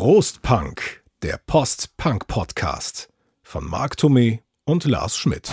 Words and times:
Prost 0.00 0.42
Punk, 0.42 1.02
der 1.24 1.40
Post-Punk-Podcast 1.44 3.08
von 3.42 3.68
Marc 3.68 3.96
Thomé 3.96 4.42
und 4.64 4.84
Lars 4.84 5.16
Schmidt. 5.16 5.50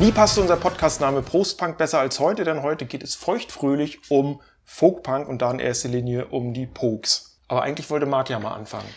Nie 0.00 0.10
passte 0.10 0.40
unser 0.40 0.56
Podcastname 0.56 1.22
Prostpunk 1.22 1.78
besser 1.78 2.00
als 2.00 2.18
heute, 2.18 2.42
denn 2.42 2.64
heute 2.64 2.86
geht 2.86 3.04
es 3.04 3.14
feuchtfröhlich 3.14 4.10
um 4.10 4.40
Folkpunk 4.64 5.28
und 5.28 5.40
da 5.40 5.52
in 5.52 5.60
erster 5.60 5.88
Linie 5.88 6.26
um 6.26 6.52
die 6.52 6.66
Pokes. 6.66 7.38
Aber 7.46 7.62
eigentlich 7.62 7.90
wollte 7.90 8.06
Marc 8.06 8.28
ja 8.30 8.40
mal 8.40 8.56
anfangen. 8.56 8.88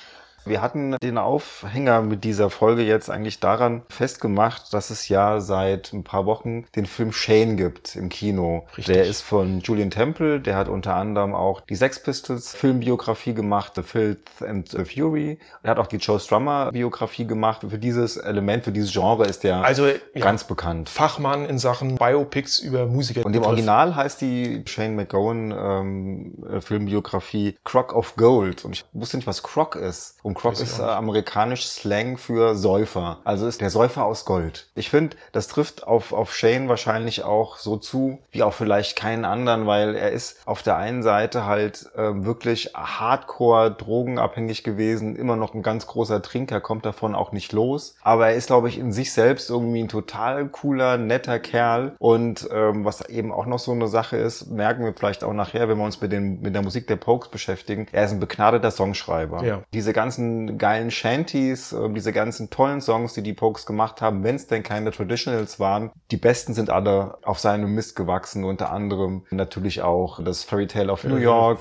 Wir 0.48 0.62
hatten 0.62 0.96
den 1.02 1.18
Aufhänger 1.18 2.02
mit 2.02 2.24
dieser 2.24 2.50
Folge 2.50 2.84
jetzt 2.84 3.10
eigentlich 3.10 3.40
daran 3.40 3.82
festgemacht, 3.90 4.74
dass 4.74 4.90
es 4.90 5.10
ja 5.10 5.40
seit 5.40 5.92
ein 5.94 6.04
paar 6.04 6.26
Wochen 6.26 6.66
den 6.76 6.86
Film 6.86 7.12
Shane 7.12 7.58
gibt 7.58 7.96
im 7.96 8.10
Kino. 8.10 8.66
Richtig. 8.78 8.96
Der 8.96 9.06
ist 9.06 9.22
von 9.22 9.60
Julian 9.60 9.92
Temple, 9.92 10.40
der 10.40 10.56
hat 10.56 10.70
unter 10.70 10.96
anderem 10.96 11.36
auch 11.36 11.62
die 11.62 11.76
Sex 11.76 12.02
Pistols 12.02 12.56
Filmbiografie 12.56 13.34
gemacht, 13.34 13.74
The 13.76 13.84
Filth 13.84 14.20
and 14.42 14.70
the 14.70 14.86
Fury. 14.86 15.40
Er 15.64 15.72
hat 15.72 15.80
auch 15.80 15.88
die 15.88 15.98
Joe 15.98 16.20
Strummer 16.20 16.72
Biografie 16.72 17.26
gemacht. 17.26 17.66
Für 17.68 17.78
dieses 17.78 18.18
Element, 18.18 18.64
für 18.64 18.72
dieses 18.72 18.92
Genre 18.92 19.26
ist 19.26 19.44
der 19.44 19.64
Also 19.64 19.88
ja, 19.88 19.96
ganz 20.20 20.46
bekannt. 20.46 20.90
Fachmann 20.90 21.46
in 21.46 21.58
Sachen 21.60 21.96
Biopics 21.96 22.60
über 22.60 22.86
Musiker. 22.86 23.26
Und 23.26 23.36
im 23.36 23.44
Original 23.44 23.96
heißt 23.96 24.22
die 24.22 24.64
Shane 24.66 24.96
McGowan 24.96 25.52
ähm, 25.52 26.34
äh, 26.50 26.62
Filmbiografie 26.62 27.58
Crock 27.64 27.94
of 27.94 28.16
Gold. 28.16 28.64
Und 28.64 28.74
ich 28.74 28.86
wusste 28.94 29.18
nicht, 29.18 29.28
was 29.28 29.44
Crock 29.44 29.76
ist. 29.76 30.18
Und 30.24 30.37
Ich 30.44 30.62
ist 30.62 30.80
äh, 30.80 30.84
amerikanisch 30.84 31.66
Slang 31.68 32.18
für 32.18 32.56
Säufer. 32.56 33.20
Also 33.24 33.48
ist 33.48 33.62
der 33.62 33.70
Säufer 33.70 34.06
aus 34.06 34.26
Gold. 34.26 34.68
Ich 34.76 34.90
finde, 34.90 35.18
das 35.32 35.48
trifft 35.48 35.86
auf, 35.86 36.14
auf 36.14 36.34
Shane 36.34 36.70
wahrscheinlich 36.70 37.24
auch 37.24 37.58
so 37.58 37.78
zu, 37.78 38.20
wie 38.32 38.44
auch 38.44 38.54
vielleicht 38.54 38.98
keinen 38.98 39.26
anderen, 39.26 39.68
weil 39.68 39.96
er 39.96 40.12
ist 40.12 40.38
auf 40.46 40.64
der 40.64 40.78
einen 40.78 41.04
Seite 41.04 41.46
halt 41.46 41.90
äh, 41.96 42.26
wirklich 42.26 42.72
hardcore 42.74 43.72
drogenabhängig 43.72 44.64
gewesen, 44.64 45.16
immer 45.16 45.36
noch 45.36 45.54
ein 45.54 45.64
ganz 45.64 45.88
großer 45.88 46.22
Trinker, 46.22 46.62
kommt 46.62 46.86
davon 46.86 47.16
auch 47.16 47.32
nicht 47.32 47.52
los. 47.54 47.96
Aber 48.02 48.28
er 48.28 48.36
ist, 48.36 48.48
glaube 48.48 48.70
ich, 48.70 48.78
in 48.78 48.92
sich 48.92 49.14
selbst 49.14 49.50
irgendwie 49.50 49.84
ein 49.84 49.90
total 49.90 50.48
cooler, 50.48 50.98
netter 50.98 51.40
Kerl. 51.40 51.96
Und 52.00 52.48
ähm, 52.52 52.86
was 52.86 53.02
eben 53.10 53.32
auch 53.32 53.46
noch 53.46 53.60
so 53.60 53.72
eine 53.72 53.88
Sache 53.88 54.18
ist, 54.18 54.48
merken 54.48 54.84
wir 54.84 54.94
vielleicht 54.94 55.24
auch 55.24 55.34
nachher, 55.34 55.68
wenn 55.70 55.78
wir 55.78 55.86
uns 55.86 56.02
mit, 56.02 56.12
den, 56.12 56.42
mit 56.42 56.56
der 56.56 56.62
Musik 56.62 56.88
der 56.88 56.96
Pokes 56.96 57.30
beschäftigen, 57.30 57.88
er 57.92 58.06
ist 58.06 58.12
ein 58.12 58.20
begnadeter 58.20 58.72
Songschreiber. 58.72 59.44
Ja. 59.44 59.62
Diese 59.74 59.94
ganzen 59.94 60.27
geilen 60.58 60.92
Shanties, 60.92 61.74
äh, 61.74 61.90
diese 61.90 62.12
ganzen 62.14 62.50
tollen 62.50 62.82
Songs, 62.82 63.14
die 63.14 63.22
die 63.24 63.34
Pokes 63.34 63.66
gemacht 63.66 64.02
haben, 64.02 64.24
wenn 64.24 64.36
es 64.36 64.48
denn 64.48 64.64
keine 64.64 64.92
Traditionals 64.92 65.60
waren, 65.60 65.92
die 66.12 66.18
besten 66.18 66.54
sind 66.54 66.70
alle 66.70 67.18
auf 67.24 67.40
seinem 67.40 67.74
Mist 67.74 67.96
gewachsen, 67.96 68.44
unter 68.44 68.72
anderem 68.72 69.24
natürlich 69.32 69.82
auch 69.82 70.24
das 70.24 70.44
Fairy 70.44 70.68
Tale 70.68 70.92
of 70.92 71.04
New 71.04 71.16
Mhm. 71.16 71.22
York. 71.22 71.60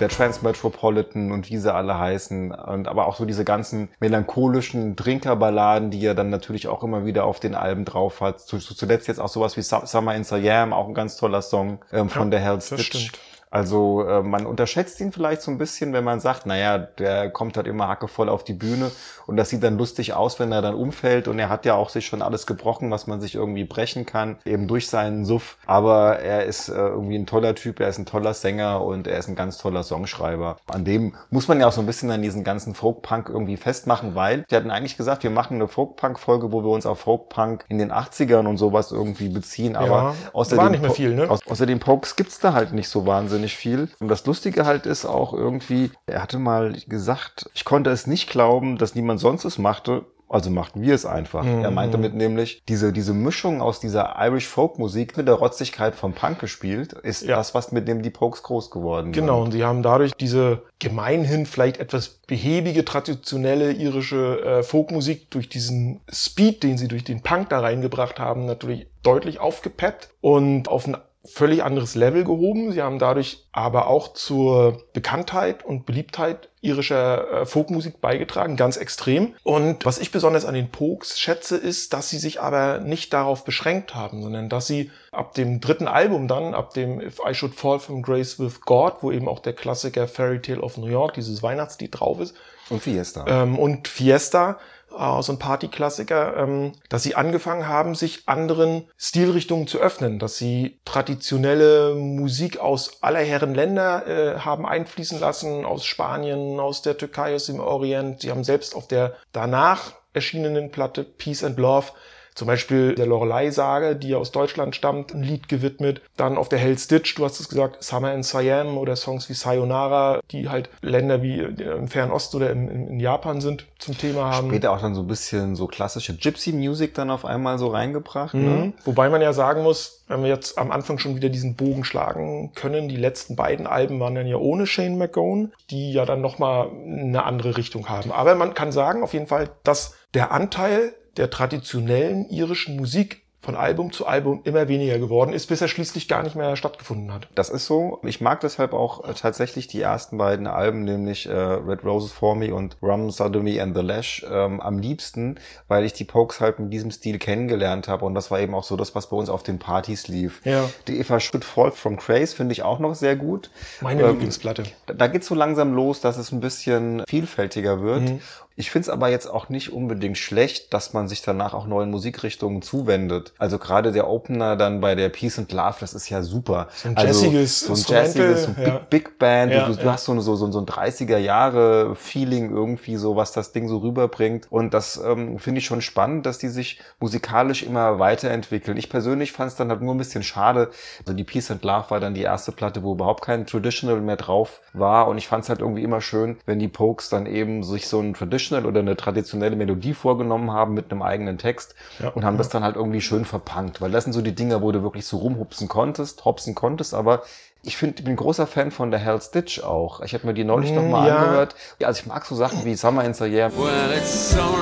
Der 0.00 0.08
Transmetropolitan 0.08 1.30
und 1.30 1.48
wie 1.50 1.56
sie 1.56 1.72
alle 1.72 1.98
heißen 1.98 2.50
und 2.52 2.88
aber 2.88 3.06
auch 3.06 3.16
so 3.16 3.24
diese 3.24 3.44
ganzen 3.44 3.88
melancholischen 4.00 4.96
Drinkerballaden, 4.96 5.90
die 5.90 6.04
er 6.04 6.14
dann 6.14 6.30
natürlich 6.30 6.66
auch 6.68 6.82
immer 6.82 7.04
wieder 7.06 7.24
auf 7.24 7.38
den 7.40 7.54
Alben 7.54 7.84
drauf 7.84 8.20
hat. 8.20 8.40
Zu, 8.40 8.58
zu, 8.58 8.74
zuletzt 8.74 9.06
jetzt 9.08 9.20
auch 9.20 9.28
sowas 9.28 9.56
wie 9.56 9.62
Su- 9.62 9.84
Summer 9.86 10.14
in 10.14 10.24
Siam, 10.24 10.72
auch 10.72 10.88
ein 10.88 10.94
ganz 10.94 11.16
toller 11.16 11.42
Song 11.42 11.78
ähm, 11.92 12.08
von 12.08 12.24
Ja, 12.24 12.38
der 12.38 12.40
Hell's 12.40 12.68
das 12.70 12.78
Ditch. 12.80 12.86
stimmt. 13.08 13.18
Also 13.54 14.04
äh, 14.04 14.20
man 14.20 14.46
unterschätzt 14.46 15.00
ihn 15.00 15.12
vielleicht 15.12 15.40
so 15.40 15.52
ein 15.52 15.58
bisschen, 15.58 15.92
wenn 15.92 16.02
man 16.02 16.18
sagt, 16.18 16.44
naja, 16.44 16.76
der 16.76 17.30
kommt 17.30 17.56
halt 17.56 17.68
immer 17.68 17.86
hackevoll 17.86 18.28
auf 18.28 18.42
die 18.42 18.52
Bühne 18.52 18.90
und 19.28 19.36
das 19.36 19.48
sieht 19.48 19.62
dann 19.62 19.78
lustig 19.78 20.12
aus, 20.12 20.40
wenn 20.40 20.50
er 20.50 20.60
dann 20.60 20.74
umfällt 20.74 21.28
und 21.28 21.38
er 21.38 21.48
hat 21.50 21.64
ja 21.64 21.74
auch 21.76 21.88
sich 21.88 22.04
schon 22.04 22.20
alles 22.20 22.48
gebrochen, 22.48 22.90
was 22.90 23.06
man 23.06 23.20
sich 23.20 23.36
irgendwie 23.36 23.62
brechen 23.62 24.06
kann, 24.06 24.38
eben 24.44 24.66
durch 24.66 24.88
seinen 24.88 25.24
Suff. 25.24 25.56
Aber 25.66 26.18
er 26.18 26.46
ist 26.46 26.68
äh, 26.68 26.72
irgendwie 26.72 27.14
ein 27.16 27.26
toller 27.26 27.54
Typ, 27.54 27.78
er 27.78 27.88
ist 27.88 27.98
ein 27.98 28.06
toller 28.06 28.34
Sänger 28.34 28.82
und 28.82 29.06
er 29.06 29.18
ist 29.18 29.28
ein 29.28 29.36
ganz 29.36 29.56
toller 29.56 29.84
Songschreiber. 29.84 30.56
An 30.66 30.84
dem 30.84 31.14
muss 31.30 31.46
man 31.46 31.60
ja 31.60 31.68
auch 31.68 31.72
so 31.72 31.80
ein 31.80 31.86
bisschen 31.86 32.10
an 32.10 32.22
diesen 32.22 32.42
ganzen 32.42 32.74
Folk-Punk 32.74 33.28
irgendwie 33.28 33.56
festmachen, 33.56 34.16
weil 34.16 34.44
wir 34.48 34.58
hatten 34.58 34.72
eigentlich 34.72 34.96
gesagt, 34.96 35.22
wir 35.22 35.30
machen 35.30 35.54
eine 35.54 35.68
Folk-Punk-Folge, 35.68 36.50
wo 36.50 36.64
wir 36.64 36.70
uns 36.70 36.86
auf 36.86 36.98
Folk-Punk 36.98 37.66
in 37.68 37.78
den 37.78 37.92
80ern 37.92 38.48
und 38.48 38.56
sowas 38.56 38.90
irgendwie 38.90 39.28
beziehen. 39.28 39.76
Aber 39.76 39.86
Ja, 39.86 40.14
außer 40.32 40.56
den 40.70 40.90
viel, 40.90 41.14
ne? 41.14 41.30
Außer 41.30 41.66
den 41.66 41.78
Pokes 41.78 42.16
gibt's 42.16 42.40
da 42.40 42.52
halt 42.52 42.72
nicht 42.72 42.88
so 42.88 43.06
wahnsinnig 43.06 43.43
viel. 43.52 43.88
Und 44.00 44.08
das 44.08 44.24
Lustige 44.26 44.64
halt 44.64 44.86
ist 44.86 45.04
auch 45.04 45.32
irgendwie, 45.34 45.90
er 46.06 46.22
hatte 46.22 46.38
mal 46.38 46.72
gesagt, 46.88 47.50
ich 47.54 47.64
konnte 47.64 47.90
es 47.90 48.06
nicht 48.06 48.30
glauben, 48.30 48.78
dass 48.78 48.94
niemand 48.94 49.20
sonst 49.20 49.44
es 49.44 49.58
machte. 49.58 50.04
Also 50.26 50.50
machten 50.50 50.80
wir 50.82 50.94
es 50.94 51.04
einfach. 51.06 51.44
Mhm. 51.44 51.62
Er 51.62 51.70
meinte 51.70 51.92
damit 51.98 52.14
nämlich, 52.14 52.62
diese, 52.68 52.92
diese 52.92 53.12
Mischung 53.12 53.60
aus 53.60 53.78
dieser 53.78 54.16
Irish 54.18 54.48
Folk 54.48 54.78
Musik 54.78 55.16
mit 55.16 55.28
der 55.28 55.34
Rotzigkeit 55.34 55.94
vom 55.94 56.12
Punk 56.14 56.40
gespielt, 56.40 56.94
ist 56.94 57.22
Ja. 57.22 57.36
das, 57.36 57.54
was 57.54 57.70
mit 57.72 57.86
dem 57.86 58.02
die 58.02 58.10
Pokes 58.10 58.42
groß 58.42 58.70
geworden 58.70 59.12
Genau, 59.12 59.36
sind. 59.36 59.44
und 59.44 59.52
sie 59.52 59.64
haben 59.64 59.82
dadurch 59.82 60.12
diese 60.14 60.62
gemeinhin 60.80 61.44
vielleicht 61.46 61.76
etwas 61.76 62.08
behäbige, 62.26 62.84
traditionelle 62.84 63.72
irische 63.72 64.40
äh, 64.40 64.62
Folkmusik 64.62 65.30
durch 65.30 65.48
diesen 65.50 66.00
Speed, 66.10 66.62
den 66.62 66.78
sie 66.78 66.88
durch 66.88 67.04
den 67.04 67.22
Punk 67.22 67.50
da 67.50 67.60
reingebracht 67.60 68.18
haben, 68.18 68.46
natürlich 68.46 68.88
deutlich 69.02 69.38
aufgepeppt 69.40 70.08
und 70.20 70.68
auf 70.68 70.86
ein 70.88 70.96
völlig 71.26 71.62
anderes 71.62 71.94
Level 71.94 72.24
gehoben. 72.24 72.72
Sie 72.72 72.82
haben 72.82 72.98
dadurch 72.98 73.44
aber 73.52 73.86
auch 73.86 74.12
zur 74.12 74.82
Bekanntheit 74.92 75.64
und 75.64 75.86
Beliebtheit 75.86 76.48
irischer 76.60 77.42
äh, 77.42 77.46
Folkmusik 77.46 78.00
beigetragen, 78.00 78.56
ganz 78.56 78.76
extrem. 78.76 79.34
Und 79.42 79.84
was 79.84 79.98
ich 79.98 80.10
besonders 80.10 80.44
an 80.44 80.54
den 80.54 80.70
Pokes 80.70 81.18
schätze, 81.18 81.56
ist, 81.56 81.92
dass 81.92 82.10
sie 82.10 82.18
sich 82.18 82.40
aber 82.40 82.80
nicht 82.80 83.12
darauf 83.12 83.44
beschränkt 83.44 83.94
haben, 83.94 84.22
sondern 84.22 84.48
dass 84.48 84.66
sie 84.66 84.90
ab 85.12 85.34
dem 85.34 85.60
dritten 85.60 85.88
Album 85.88 86.28
dann, 86.28 86.54
ab 86.54 86.74
dem 86.74 87.00
If 87.00 87.18
I 87.28 87.34
Should 87.34 87.54
Fall 87.54 87.78
from 87.78 88.02
Grace 88.02 88.38
with 88.38 88.60
God, 88.62 88.94
wo 89.02 89.10
eben 89.12 89.28
auch 89.28 89.40
der 89.40 89.52
Klassiker 89.52 90.08
Fairy 90.08 90.40
Tale 90.40 90.60
of 90.60 90.76
New 90.76 90.86
York, 90.86 91.14
dieses 91.14 91.42
Weihnachtslied 91.42 91.98
drauf 92.00 92.20
ist, 92.20 92.34
Und 92.70 92.82
Fiesta. 92.82 93.24
ähm, 93.28 93.58
und 93.58 93.88
Fiesta, 93.88 94.58
äh, 94.98 95.22
so 95.22 95.32
ein 95.32 95.38
Partyklassiker, 95.38 96.36
ähm, 96.36 96.72
dass 96.88 97.02
sie 97.02 97.14
angefangen 97.14 97.68
haben, 97.68 97.94
sich 97.94 98.28
anderen 98.28 98.88
Stilrichtungen 98.96 99.66
zu 99.66 99.78
öffnen, 99.78 100.18
dass 100.18 100.36
sie 100.36 100.80
traditionelle 100.84 101.94
Musik 101.94 102.58
aus 102.58 103.02
aller 103.02 103.20
Herren 103.20 103.54
Länder 103.54 104.06
äh, 104.06 104.38
haben 104.40 104.66
einfließen 104.66 105.20
lassen, 105.20 105.64
aus 105.64 105.84
Spanien, 105.84 106.60
aus 106.60 106.82
der 106.82 106.96
Türkei, 106.96 107.34
aus 107.34 107.46
dem 107.46 107.60
Orient. 107.60 108.22
Sie 108.22 108.30
haben 108.30 108.44
selbst 108.44 108.74
auf 108.74 108.88
der 108.88 109.14
danach 109.32 109.92
erschienenen 110.12 110.70
Platte 110.70 111.04
Peace 111.04 111.44
and 111.44 111.58
Love 111.58 111.88
zum 112.34 112.46
Beispiel 112.46 112.94
der 112.94 113.06
Lorelei-Sage, 113.06 113.96
die 113.96 114.14
aus 114.14 114.32
Deutschland 114.32 114.74
stammt, 114.74 115.14
ein 115.14 115.22
Lied 115.22 115.48
gewidmet. 115.48 116.02
Dann 116.16 116.36
auf 116.36 116.48
der 116.48 116.58
Hell's 116.58 116.88
Ditch, 116.88 117.14
du 117.14 117.24
hast 117.24 117.38
es 117.40 117.48
gesagt, 117.48 117.82
Summer 117.82 118.12
in 118.12 118.22
Siam 118.22 118.76
oder 118.76 118.96
Songs 118.96 119.28
wie 119.28 119.34
Sayonara, 119.34 120.20
die 120.30 120.48
halt 120.48 120.68
Länder 120.82 121.22
wie 121.22 121.38
äh, 121.38 121.76
im 121.76 121.88
Fernen 121.88 122.12
Osten 122.12 122.36
oder 122.38 122.50
im, 122.50 122.68
in, 122.68 122.88
in 122.88 123.00
Japan 123.00 123.40
sind, 123.40 123.66
zum 123.78 123.96
Thema 123.96 124.34
haben. 124.34 124.48
Später 124.48 124.72
auch 124.72 124.80
dann 124.80 124.94
so 124.94 125.02
ein 125.02 125.06
bisschen 125.06 125.54
so 125.54 125.66
klassische 125.66 126.16
Gypsy 126.16 126.52
Music 126.52 126.94
dann 126.94 127.10
auf 127.10 127.24
einmal 127.24 127.58
so 127.58 127.68
reingebracht. 127.68 128.34
Ne? 128.34 128.40
Mhm. 128.40 128.72
Wobei 128.84 129.08
man 129.08 129.22
ja 129.22 129.32
sagen 129.32 129.62
muss, 129.62 130.02
wenn 130.08 130.22
wir 130.22 130.28
jetzt 130.28 130.58
am 130.58 130.72
Anfang 130.72 130.98
schon 130.98 131.16
wieder 131.16 131.28
diesen 131.28 131.54
Bogen 131.54 131.84
schlagen 131.84 132.52
können, 132.54 132.88
die 132.88 132.96
letzten 132.96 133.36
beiden 133.36 133.66
Alben 133.66 134.00
waren 134.00 134.14
dann 134.14 134.26
ja 134.26 134.36
ohne 134.36 134.66
Shane 134.66 134.98
McGowan, 134.98 135.52
die 135.70 135.92
ja 135.92 136.04
dann 136.04 136.20
nochmal 136.20 136.68
eine 136.84 137.24
andere 137.24 137.56
Richtung 137.56 137.88
haben. 137.88 138.10
Aber 138.10 138.34
man 138.34 138.54
kann 138.54 138.72
sagen 138.72 139.02
auf 139.02 139.12
jeden 139.12 139.28
Fall, 139.28 139.50
dass 139.62 139.94
der 140.14 140.32
Anteil 140.32 140.94
der 141.16 141.30
traditionellen 141.30 142.28
irischen 142.30 142.76
Musik 142.76 143.22
von 143.40 143.56
Album 143.56 143.92
zu 143.92 144.06
Album 144.06 144.40
immer 144.44 144.68
weniger 144.68 144.98
geworden 144.98 145.34
ist, 145.34 145.48
bis 145.48 145.60
er 145.60 145.68
schließlich 145.68 146.08
gar 146.08 146.22
nicht 146.22 146.34
mehr 146.34 146.56
stattgefunden 146.56 147.12
hat. 147.12 147.28
Das 147.34 147.50
ist 147.50 147.66
so. 147.66 147.98
Ich 148.02 148.22
mag 148.22 148.40
deshalb 148.40 148.72
auch 148.72 149.06
äh, 149.06 149.12
tatsächlich 149.12 149.66
die 149.68 149.82
ersten 149.82 150.16
beiden 150.16 150.46
Alben, 150.46 150.84
nämlich 150.84 151.26
äh, 151.28 151.30
Red 151.34 151.84
Roses 151.84 152.10
for 152.10 152.36
Me 152.36 152.54
und 152.54 152.78
Rum 152.80 153.10
Sodomy 153.10 153.60
and 153.60 153.76
the 153.76 153.82
Lash, 153.82 154.24
ähm, 154.32 154.62
am 154.62 154.78
liebsten, 154.78 155.36
weil 155.68 155.84
ich 155.84 155.92
die 155.92 156.04
Pokes 156.04 156.40
halt 156.40 156.58
mit 156.58 156.72
diesem 156.72 156.90
Stil 156.90 157.18
kennengelernt 157.18 157.86
habe 157.86 158.06
und 158.06 158.14
das 158.14 158.30
war 158.30 158.40
eben 158.40 158.54
auch 158.54 158.64
so 158.64 158.76
das, 158.76 158.94
was 158.94 159.10
bei 159.10 159.16
uns 159.18 159.28
auf 159.28 159.42
den 159.42 159.58
Partys 159.58 160.08
lief. 160.08 160.40
Ja. 160.46 160.70
Die 160.88 160.98
Eva 160.98 161.20
Should 161.20 161.44
Fall 161.44 161.70
from 161.72 161.98
Craze 161.98 162.34
finde 162.34 162.52
ich 162.54 162.62
auch 162.62 162.78
noch 162.78 162.94
sehr 162.94 163.14
gut. 163.14 163.50
Meine 163.82 164.04
Ähm, 164.04 164.08
Lieblingsplatte. 164.12 164.62
Da- 164.86 164.94
Da 164.94 165.06
geht's 165.08 165.26
so 165.26 165.34
langsam 165.34 165.74
los, 165.74 166.00
dass 166.00 166.16
es 166.16 166.32
ein 166.32 166.40
bisschen 166.40 167.02
vielfältiger 167.06 167.82
wird. 167.82 168.00
Mhm. 168.04 168.20
Ich 168.56 168.70
finde 168.70 168.84
es 168.84 168.88
aber 168.88 169.08
jetzt 169.08 169.26
auch 169.26 169.48
nicht 169.48 169.72
unbedingt 169.72 170.16
schlecht, 170.16 170.72
dass 170.72 170.92
man 170.92 171.08
sich 171.08 171.22
danach 171.22 171.54
auch 171.54 171.66
neuen 171.66 171.90
Musikrichtungen 171.90 172.62
zuwendet. 172.62 173.32
Also 173.36 173.58
gerade 173.58 173.90
der 173.90 174.08
Opener 174.08 174.54
dann 174.54 174.80
bei 174.80 174.94
der 174.94 175.08
Peace 175.08 175.40
and 175.40 175.50
Love, 175.52 175.74
das 175.80 175.92
ist 175.92 176.08
ja 176.08 176.22
super. 176.22 176.68
So 176.72 176.88
ein 176.88 176.96
also, 176.96 177.24
jazziges 177.24 177.60
so 177.60 177.72
ein 177.72 177.84
jazziges, 177.88 178.42
so 178.44 178.48
ein 178.50 178.54
Big, 178.54 178.66
ja. 178.66 178.78
Big 178.90 179.18
Band. 179.18 179.52
Ja, 179.52 179.66
du, 179.66 179.74
du 179.74 179.84
ja. 179.84 179.92
hast 179.94 180.04
so, 180.04 180.12
eine- 180.12 180.20
so, 180.20 180.36
so, 180.36 180.52
so 180.52 180.60
ein 180.60 180.66
30er 180.66 181.18
Jahre 181.18 181.96
Feeling 181.96 182.50
irgendwie 182.50 182.94
so, 182.94 183.16
was 183.16 183.32
das 183.32 183.50
Ding 183.50 183.66
so 183.68 183.78
rüberbringt. 183.78 184.46
Und 184.50 184.72
das 184.72 185.02
ähm, 185.04 185.40
finde 185.40 185.58
ich 185.58 185.66
schon 185.66 185.82
spannend, 185.82 186.24
dass 186.24 186.38
die 186.38 186.48
sich 186.48 186.80
musikalisch 187.00 187.64
immer 187.64 187.98
weiterentwickeln. 187.98 188.76
Ich 188.76 188.88
persönlich 188.88 189.32
fand 189.32 189.50
es 189.50 189.56
dann 189.56 189.68
halt 189.70 189.82
nur 189.82 189.96
ein 189.96 189.98
bisschen 189.98 190.22
schade. 190.22 190.70
Also 191.00 191.12
die 191.12 191.24
Peace 191.24 191.50
and 191.50 191.64
Love 191.64 191.86
war 191.90 191.98
dann 191.98 192.14
die 192.14 192.22
erste 192.22 192.52
Platte, 192.52 192.84
wo 192.84 192.92
überhaupt 192.92 193.24
kein 193.24 193.46
Traditional 193.46 194.00
mehr 194.00 194.16
drauf 194.16 194.60
war. 194.72 195.08
Und 195.08 195.18
ich 195.18 195.26
fand 195.26 195.42
es 195.42 195.48
halt 195.48 195.58
irgendwie 195.58 195.82
immer 195.82 196.00
schön, 196.00 196.36
wenn 196.46 196.60
die 196.60 196.68
Pokes 196.68 197.08
dann 197.08 197.26
eben 197.26 197.64
sich 197.64 197.88
so 197.88 197.98
ein 197.98 198.14
Traditional 198.14 198.43
Traditional 198.48 198.66
oder 198.68 198.80
eine 198.80 198.96
traditionelle 198.96 199.56
Melodie 199.56 199.94
vorgenommen 199.94 200.50
haben 200.52 200.74
mit 200.74 200.90
einem 200.90 201.02
eigenen 201.02 201.38
Text 201.38 201.74
Ja. 202.00 202.08
und 202.10 202.24
haben 202.24 202.36
das 202.38 202.48
dann 202.48 202.62
halt 202.64 202.76
irgendwie 202.76 203.00
schön 203.00 203.24
verpunkt. 203.24 203.80
Weil 203.80 203.90
das 203.90 204.04
sind 204.04 204.12
so 204.12 204.20
die 204.20 204.34
Dinger, 204.34 204.62
wo 204.62 204.72
du 204.72 204.82
wirklich 204.82 205.06
so 205.06 205.18
rumhupsen 205.18 205.68
konntest, 205.68 206.24
hopsen 206.24 206.54
konntest, 206.54 206.94
aber 206.94 207.22
ich 207.62 207.76
finde, 207.78 207.96
ich 207.98 208.04
bin 208.04 208.12
ein 208.14 208.16
großer 208.16 208.46
Fan 208.46 208.70
von 208.70 208.90
der 208.90 209.00
Hell's 209.00 209.30
Ditch 209.30 209.60
auch. 209.62 210.00
Ich 210.02 210.12
habe 210.12 210.26
mir 210.26 210.34
die 210.34 210.44
neulich 210.44 210.70
Mm, 210.72 210.74
noch 210.74 210.82
mal 210.82 211.08
ja. 211.08 211.16
angehört. 211.16 211.54
Ja, 211.78 211.86
also 211.88 212.00
ich 212.00 212.06
mag 212.06 212.26
so 212.26 212.34
Sachen 212.34 212.64
wie 212.64 212.74
Summer 212.74 213.04
in 213.04 213.14
the 213.14 213.24
Year. 213.24 213.50
Well, 213.56 213.96
it's 213.96 214.30
summer. 214.32 214.54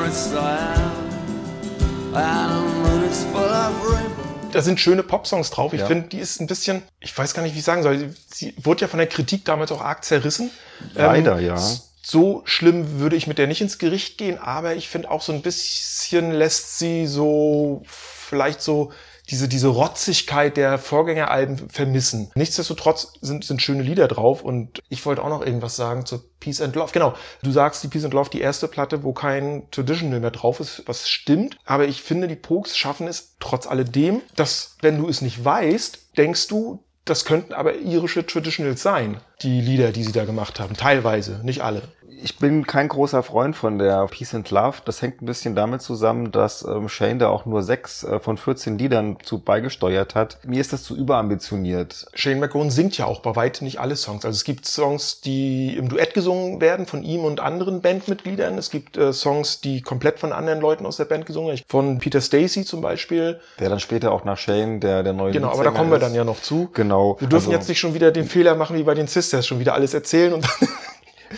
Da 4.52 4.60
sind 4.60 4.78
schöne 4.78 5.02
Popsongs 5.02 5.50
drauf. 5.50 5.72
Ich 5.72 5.80
Ja. 5.80 5.86
finde, 5.86 6.08
die 6.08 6.18
ist 6.18 6.40
ein 6.40 6.46
bisschen, 6.46 6.82
ich 7.00 7.16
weiß 7.16 7.32
gar 7.34 7.42
nicht, 7.42 7.54
wie 7.54 7.58
ich 7.60 7.64
sagen 7.64 7.82
soll. 7.82 7.98
Sie, 7.98 8.10
sie 8.26 8.54
wurde 8.62 8.82
ja 8.82 8.88
von 8.88 8.98
der 8.98 9.06
Kritik 9.08 9.44
damals 9.46 9.72
auch 9.72 9.80
arg 9.80 10.04
zerrissen. 10.04 10.50
Leider, 10.94 11.40
ja. 11.40 11.56
So 12.02 12.42
schlimm 12.44 12.98
würde 12.98 13.16
ich 13.16 13.26
mit 13.26 13.38
der 13.38 13.46
nicht 13.46 13.60
ins 13.60 13.78
Gericht 13.78 14.18
gehen, 14.18 14.38
aber 14.38 14.74
ich 14.74 14.88
finde 14.88 15.10
auch 15.10 15.22
so 15.22 15.32
ein 15.32 15.42
bisschen 15.42 16.32
lässt 16.32 16.78
sie 16.78 17.06
so 17.06 17.82
vielleicht 17.86 18.60
so 18.60 18.90
diese, 19.30 19.48
diese 19.48 19.68
Rotzigkeit 19.68 20.56
der 20.56 20.78
Vorgängeralben 20.78 21.68
vermissen. 21.70 22.30
Nichtsdestotrotz 22.34 23.14
sind, 23.20 23.44
sind 23.44 23.62
schöne 23.62 23.82
Lieder 23.82 24.08
drauf 24.08 24.42
und 24.42 24.82
ich 24.88 25.06
wollte 25.06 25.22
auch 25.22 25.28
noch 25.28 25.44
irgendwas 25.44 25.76
sagen 25.76 26.04
zu 26.04 26.18
Peace 26.40 26.60
and 26.60 26.74
Love. 26.74 26.92
Genau, 26.92 27.14
du 27.42 27.52
sagst 27.52 27.82
die 27.84 27.88
Peace 27.88 28.04
and 28.04 28.14
Love, 28.14 28.30
die 28.30 28.40
erste 28.40 28.68
Platte, 28.68 29.04
wo 29.04 29.12
kein 29.12 29.68
Traditional 29.70 30.20
mehr 30.20 30.32
drauf 30.32 30.60
ist, 30.60 30.82
was 30.86 31.08
stimmt. 31.08 31.56
Aber 31.64 31.86
ich 31.86 32.02
finde, 32.02 32.26
die 32.26 32.36
Pokes 32.36 32.76
schaffen 32.76 33.06
es 33.06 33.36
trotz 33.38 33.66
alledem, 33.66 34.22
dass, 34.34 34.76
wenn 34.80 34.98
du 34.98 35.08
es 35.08 35.22
nicht 35.22 35.44
weißt, 35.44 36.16
denkst 36.16 36.48
du, 36.48 36.82
das 37.04 37.24
könnten 37.24 37.52
aber 37.52 37.76
irische 37.76 38.24
Traditionals 38.24 38.82
sein, 38.82 39.20
die 39.42 39.60
Lieder, 39.60 39.92
die 39.92 40.04
sie 40.04 40.12
da 40.12 40.24
gemacht 40.24 40.60
haben. 40.60 40.76
Teilweise, 40.76 41.40
nicht 41.42 41.62
alle. 41.62 41.82
Ich 42.24 42.38
bin 42.38 42.64
kein 42.66 42.86
großer 42.86 43.24
Freund 43.24 43.56
von 43.56 43.78
der 43.80 44.06
Peace 44.06 44.32
and 44.34 44.48
Love. 44.50 44.78
Das 44.84 45.02
hängt 45.02 45.20
ein 45.22 45.26
bisschen 45.26 45.56
damit 45.56 45.82
zusammen, 45.82 46.30
dass 46.30 46.62
ähm, 46.64 46.88
Shane 46.88 47.18
da 47.18 47.28
auch 47.28 47.46
nur 47.46 47.64
sechs 47.64 48.04
äh, 48.04 48.20
von 48.20 48.36
14 48.36 48.78
Liedern 48.78 49.16
zu 49.24 49.40
beigesteuert 49.40 50.14
hat. 50.14 50.38
Mir 50.46 50.60
ist 50.60 50.72
das 50.72 50.84
zu 50.84 50.96
überambitioniert. 50.96 52.06
Shane 52.14 52.38
McGowan 52.38 52.70
singt 52.70 52.96
ja 52.96 53.06
auch 53.06 53.22
bei 53.22 53.34
weitem 53.34 53.64
nicht 53.64 53.80
alle 53.80 53.96
Songs. 53.96 54.24
Also 54.24 54.36
es 54.36 54.44
gibt 54.44 54.66
Songs, 54.66 55.20
die 55.20 55.76
im 55.76 55.88
Duett 55.88 56.14
gesungen 56.14 56.60
werden 56.60 56.86
von 56.86 57.02
ihm 57.02 57.24
und 57.24 57.40
anderen 57.40 57.80
Bandmitgliedern. 57.80 58.56
Es 58.56 58.70
gibt 58.70 58.96
äh, 58.96 59.12
Songs, 59.12 59.60
die 59.60 59.82
komplett 59.82 60.20
von 60.20 60.32
anderen 60.32 60.60
Leuten 60.60 60.86
aus 60.86 60.98
der 60.98 61.06
Band 61.06 61.26
gesungen 61.26 61.48
werden. 61.48 61.62
Von 61.66 61.98
Peter 61.98 62.20
Stacy 62.20 62.64
zum 62.64 62.82
Beispiel. 62.82 63.40
Der 63.58 63.68
dann 63.68 63.80
später 63.80 64.12
auch 64.12 64.24
nach 64.24 64.38
Shane, 64.38 64.78
der, 64.78 65.02
der 65.02 65.12
neue 65.12 65.32
Genau, 65.32 65.50
aber 65.50 65.64
da 65.64 65.72
kommen 65.72 65.90
wir 65.90 65.96
ist. 65.96 66.02
dann 66.02 66.14
ja 66.14 66.22
noch 66.22 66.40
zu. 66.40 66.70
Genau. 66.72 67.16
Wir 67.18 67.26
dürfen 67.26 67.46
Also, 67.46 67.58
jetzt 67.58 67.68
nicht 67.68 67.80
schon 67.80 67.94
wieder 67.94 68.12
den 68.12 68.26
Fehler 68.26 68.54
machen 68.54 68.76
wie 68.76 68.84
bei 68.84 68.94
den 68.94 69.08
Sisters, 69.08 69.44
schon 69.44 69.58
wieder 69.58 69.74
alles 69.74 69.92
erzählen 69.92 70.32
und 70.34 70.46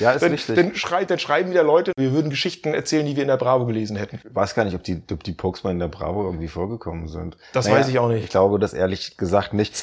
Ja, 0.01 0.13
ist 0.13 0.23
dann, 0.23 0.33
richtig. 0.33 0.57
dann, 0.57 0.75
schreit, 0.75 1.11
dann 1.11 1.19
schreiben 1.19 1.51
wieder 1.51 1.63
Leute, 1.63 1.93
wir 1.97 2.13
würden 2.13 2.31
Geschichten 2.31 2.75
erzählen, 2.75 3.07
die 3.07 3.17
wir 3.17 3.23
in 3.23 3.29
der 3.29 3.37
Bravo 3.37 3.67
gelesen 3.67 3.97
hätten. 3.97 4.21
Ich 4.23 4.35
weiß 4.35 4.55
gar 4.55 4.65
nicht, 4.65 4.75
ob 4.75 4.83
die, 4.83 5.03
ob 5.13 5.23
die 5.25 5.33
Pokes 5.33 5.65
mal 5.65 5.71
in 5.71 5.79
der 5.79 5.89
Bravo 5.89 6.25
irgendwie 6.25 6.49
vorgekommen 6.49 7.09
sind. 7.09 7.37
Das 7.53 7.71
weiß 7.71 7.89
ich 7.89 7.99
auch 7.99 8.09
nicht. 8.09 8.25
Ich 8.25 8.31
glaube 8.31 8.59
das 8.59 8.75
ehrlich 8.75 9.17
gesagt 9.17 9.55
nicht. 9.55 9.83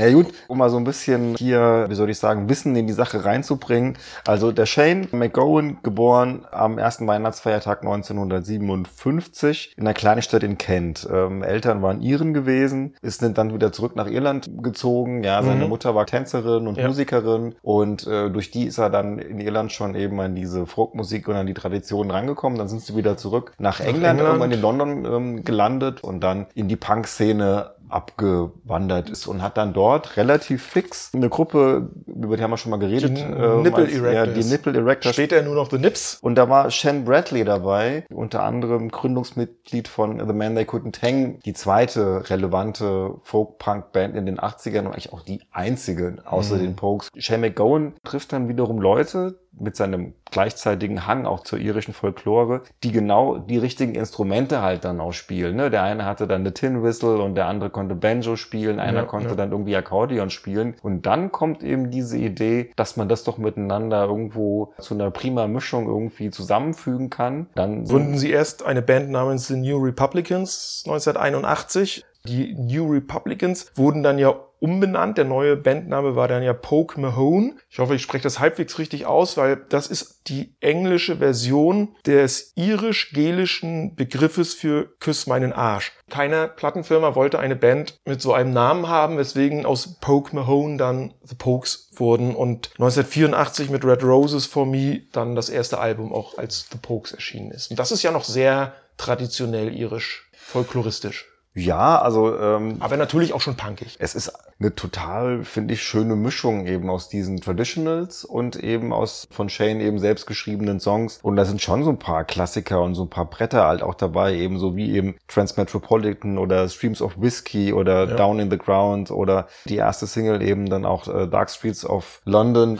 Ja 0.00 0.12
gut, 0.12 0.28
um 0.48 0.58
mal 0.58 0.70
so 0.70 0.76
ein 0.76 0.84
bisschen 0.84 1.34
hier, 1.36 1.86
wie 1.88 1.94
soll 1.94 2.10
ich 2.10 2.18
sagen, 2.18 2.48
Wissen 2.48 2.74
in 2.76 2.86
die 2.86 2.92
Sache 2.92 3.24
reinzubringen. 3.24 3.96
Also 4.26 4.50
der 4.52 4.66
Shane 4.66 5.08
McGowan, 5.12 5.78
geboren 5.82 6.44
am 6.50 6.78
ersten 6.78 7.06
Weihnachtsfeiertag 7.06 7.82
1957 7.82 9.74
in 9.76 9.84
einer 9.86 9.94
kleinen 9.94 10.22
Stadt 10.22 10.42
in 10.42 10.58
Kent. 10.58 11.08
Ähm, 11.12 11.42
Eltern 11.42 11.82
waren 11.82 12.00
Iren 12.00 12.34
gewesen, 12.34 12.94
ist 13.02 13.22
dann 13.22 13.54
wieder 13.54 13.72
zurück 13.72 13.96
nach 13.96 14.06
Irland 14.08 14.50
gezogen. 14.62 15.22
Ja, 15.24 15.42
seine 15.42 15.64
Mhm. 15.64 15.68
Mutter 15.70 15.94
war 15.94 16.06
Tänzerin 16.06 16.66
und 16.66 16.76
Ja. 16.78 16.86
Musikerin 16.88 17.54
und 17.62 18.06
äh, 18.06 18.30
durch 18.30 18.50
die 18.50 18.64
ist 18.64 18.78
er 18.78 18.90
dann 18.90 19.18
in 19.18 19.40
Irland 19.40 19.72
schon 19.72 19.94
eben 19.94 20.20
an 20.20 20.34
diese 20.34 20.66
Folkmusik 20.66 21.28
und 21.28 21.34
an 21.36 21.46
die 21.46 21.54
Traditionen 21.54 22.10
rangekommen. 22.10 22.58
Dann 22.58 22.68
sind 22.68 22.82
sie 22.82 22.96
wieder 22.96 23.16
zurück 23.16 23.52
nach 23.58 23.80
England, 23.80 24.18
England. 24.18 24.20
irgendwann 24.20 24.52
in 24.52 24.60
London 24.60 25.04
ähm, 25.04 25.44
gelandet 25.44 26.02
und 26.02 26.20
dann 26.20 26.46
in 26.54 26.68
die 26.68 26.76
Punk-Szene 26.76 27.70
abgewandert 27.90 29.10
ist 29.10 29.26
und 29.26 29.42
hat 29.42 29.56
dann 29.56 29.72
dort 29.72 30.16
relativ 30.16 30.62
fix 30.62 31.12
eine 31.14 31.28
Gruppe, 31.28 31.90
über 32.06 32.36
die 32.36 32.42
haben 32.42 32.50
wir 32.50 32.56
schon 32.56 32.70
mal 32.70 32.78
geredet, 32.78 33.16
Die 33.18 33.22
ähm, 33.22 33.62
Nipple 33.62 33.84
als- 33.84 33.94
ja, 33.96 34.04
Erectors. 34.06 34.44
die 34.46 34.50
Nipple 34.52 34.76
Erectors. 34.78 35.14
Später 35.14 35.42
nur 35.42 35.54
noch 35.54 35.70
The 35.70 35.78
Nips. 35.78 36.18
Und 36.22 36.34
da 36.36 36.48
war 36.48 36.70
Shan 36.70 37.04
Bradley 37.04 37.44
dabei, 37.44 38.04
unter 38.12 38.42
anderem 38.42 38.90
Gründungsmitglied 38.90 39.88
von 39.88 40.18
The 40.26 40.32
Man 40.32 40.54
They 40.54 40.64
Couldn't 40.64 41.02
Hang, 41.02 41.40
die 41.44 41.52
zweite 41.52 42.28
relevante 42.30 43.14
Folk-Punk-Band 43.22 44.16
in 44.16 44.26
den 44.26 44.38
80ern 44.38 44.80
und 44.80 44.92
eigentlich 44.92 45.12
auch 45.12 45.22
die 45.22 45.40
einzige 45.52 46.16
außer 46.24 46.56
Mhm. 46.56 46.60
den 46.60 46.76
Pokes. 46.76 47.08
Shane 47.16 47.40
McGowan 47.40 47.94
trifft 48.04 48.32
dann 48.32 48.48
wiederum 48.48 48.80
Leute 48.80 49.38
mit 49.60 49.76
seinem 49.76 50.14
gleichzeitigen 50.30 51.06
Hang 51.06 51.26
auch 51.26 51.40
zur 51.40 51.58
irischen 51.58 51.92
Folklore, 51.92 52.62
die 52.82 52.92
genau 52.92 53.38
die 53.38 53.58
richtigen 53.58 53.94
Instrumente 53.94 54.62
halt 54.62 54.84
dann 54.84 55.00
auch 55.00 55.12
spielen. 55.12 55.56
Ne? 55.56 55.70
Der 55.70 55.82
eine 55.82 56.04
hatte 56.04 56.26
dann 56.26 56.42
eine 56.42 56.54
Tin 56.54 56.82
Whistle 56.82 57.20
und 57.22 57.34
der 57.34 57.46
andere 57.46 57.70
konnte 57.70 57.94
Banjo 57.94 58.36
spielen, 58.36 58.80
einer 58.80 59.00
Ja, 59.00 59.04
konnte 59.06 59.30
ja. 59.30 59.34
dann 59.34 59.52
irgendwie 59.52 59.76
Akkordeon 59.76 60.30
spielen. 60.30 60.74
Und 60.82 61.06
dann 61.06 61.32
kommt 61.32 61.62
eben 61.62 61.90
diese 61.90 62.18
Idee, 62.18 62.70
dass 62.76 62.96
man 62.96 63.08
das 63.08 63.24
doch 63.24 63.38
miteinander 63.38 64.04
irgendwo 64.04 64.72
zu 64.78 64.94
einer 64.94 65.10
prima 65.10 65.46
Mischung 65.46 65.86
irgendwie 65.86 66.30
zusammenfügen 66.30 67.10
kann. 67.10 67.48
Dann 67.54 67.84
gründen 67.84 68.18
sie 68.18 68.30
erst 68.30 68.64
eine 68.64 68.82
Band 68.82 69.10
namens 69.10 69.48
The 69.48 69.56
New 69.56 69.78
Republicans 69.78 70.84
1981. 70.86 72.04
Die 72.26 72.54
New 72.54 72.90
Republicans 72.90 73.72
wurden 73.74 74.02
dann 74.02 74.18
ja 74.18 74.34
umbenannt. 74.60 75.18
Der 75.18 75.24
neue 75.24 75.56
Bandname 75.56 76.14
war 76.14 76.28
dann 76.28 76.42
ja 76.42 76.52
Poke 76.52 77.00
Mahone. 77.00 77.56
Ich 77.68 77.78
hoffe, 77.78 77.94
ich 77.94 78.02
spreche 78.02 78.22
das 78.22 78.38
halbwegs 78.38 78.78
richtig 78.78 79.06
aus, 79.06 79.36
weil 79.36 79.56
das 79.68 79.86
ist 79.86 80.28
die 80.28 80.54
englische 80.60 81.16
Version 81.16 81.96
des 82.06 82.52
irisch-gelischen 82.54 83.96
Begriffes 83.96 84.54
für 84.54 84.94
Küss 85.00 85.26
meinen 85.26 85.52
Arsch. 85.52 85.92
Keine 86.08 86.48
Plattenfirma 86.48 87.14
wollte 87.14 87.38
eine 87.38 87.56
Band 87.56 87.96
mit 88.04 88.20
so 88.20 88.32
einem 88.32 88.52
Namen 88.52 88.88
haben, 88.88 89.16
weswegen 89.16 89.64
aus 89.64 89.98
Poke 90.00 90.34
Mahone 90.34 90.76
dann 90.76 91.14
The 91.22 91.34
Pokes 91.34 91.90
wurden 91.94 92.34
und 92.34 92.70
1984 92.78 93.70
mit 93.70 93.84
Red 93.84 94.02
Roses 94.02 94.46
for 94.46 94.66
Me 94.66 95.02
dann 95.12 95.34
das 95.34 95.48
erste 95.48 95.78
Album 95.78 96.12
auch 96.12 96.36
als 96.38 96.68
The 96.70 96.78
Pokes 96.78 97.12
erschienen 97.12 97.50
ist. 97.50 97.70
Und 97.70 97.78
das 97.78 97.92
ist 97.92 98.02
ja 98.02 98.12
noch 98.12 98.24
sehr 98.24 98.74
traditionell 98.96 99.74
irisch, 99.74 100.28
folkloristisch. 100.32 101.29
Ja, 101.54 102.00
also 102.00 102.38
ähm, 102.38 102.76
Aber 102.80 102.96
natürlich 102.96 103.32
auch 103.32 103.40
schon 103.40 103.56
punkig. 103.56 103.96
es 103.98 104.14
ist 104.14 104.32
eine 104.60 104.74
total, 104.74 105.42
finde 105.44 105.74
ich, 105.74 105.82
schöne 105.82 106.14
Mischung 106.14 106.66
eben 106.66 106.90
aus 106.90 107.08
diesen 107.08 107.40
Traditionals 107.40 108.24
und 108.24 108.56
eben 108.56 108.92
aus 108.92 109.26
von 109.30 109.48
Shane 109.48 109.80
eben 109.80 109.98
selbst 109.98 110.26
geschriebenen 110.26 110.80
Songs. 110.80 111.18
Und 111.22 111.36
da 111.36 111.44
sind 111.44 111.60
schon 111.62 111.82
so 111.82 111.90
ein 111.90 111.98
paar 111.98 112.24
Klassiker 112.24 112.82
und 112.82 112.94
so 112.94 113.04
ein 113.04 113.10
paar 113.10 113.24
Bretter 113.24 113.66
halt 113.66 113.82
auch 113.82 113.94
dabei, 113.94 114.34
eben 114.34 114.58
so 114.58 114.76
wie 114.76 114.92
eben 114.92 115.16
Transmetropolitan 115.28 116.38
oder 116.38 116.68
Streams 116.68 117.02
of 117.02 117.20
Whiskey 117.20 117.72
oder 117.72 118.08
Ja. 118.08 118.16
Down 118.16 118.38
in 118.38 118.50
the 118.50 118.58
Ground 118.58 119.10
oder 119.10 119.48
die 119.64 119.76
erste 119.76 120.06
Single 120.06 120.42
eben 120.42 120.68
dann 120.68 120.84
auch 120.84 121.08
äh, 121.08 121.26
Dark 121.26 121.50
Streets 121.50 121.84
of 121.84 122.20
London. 122.24 122.78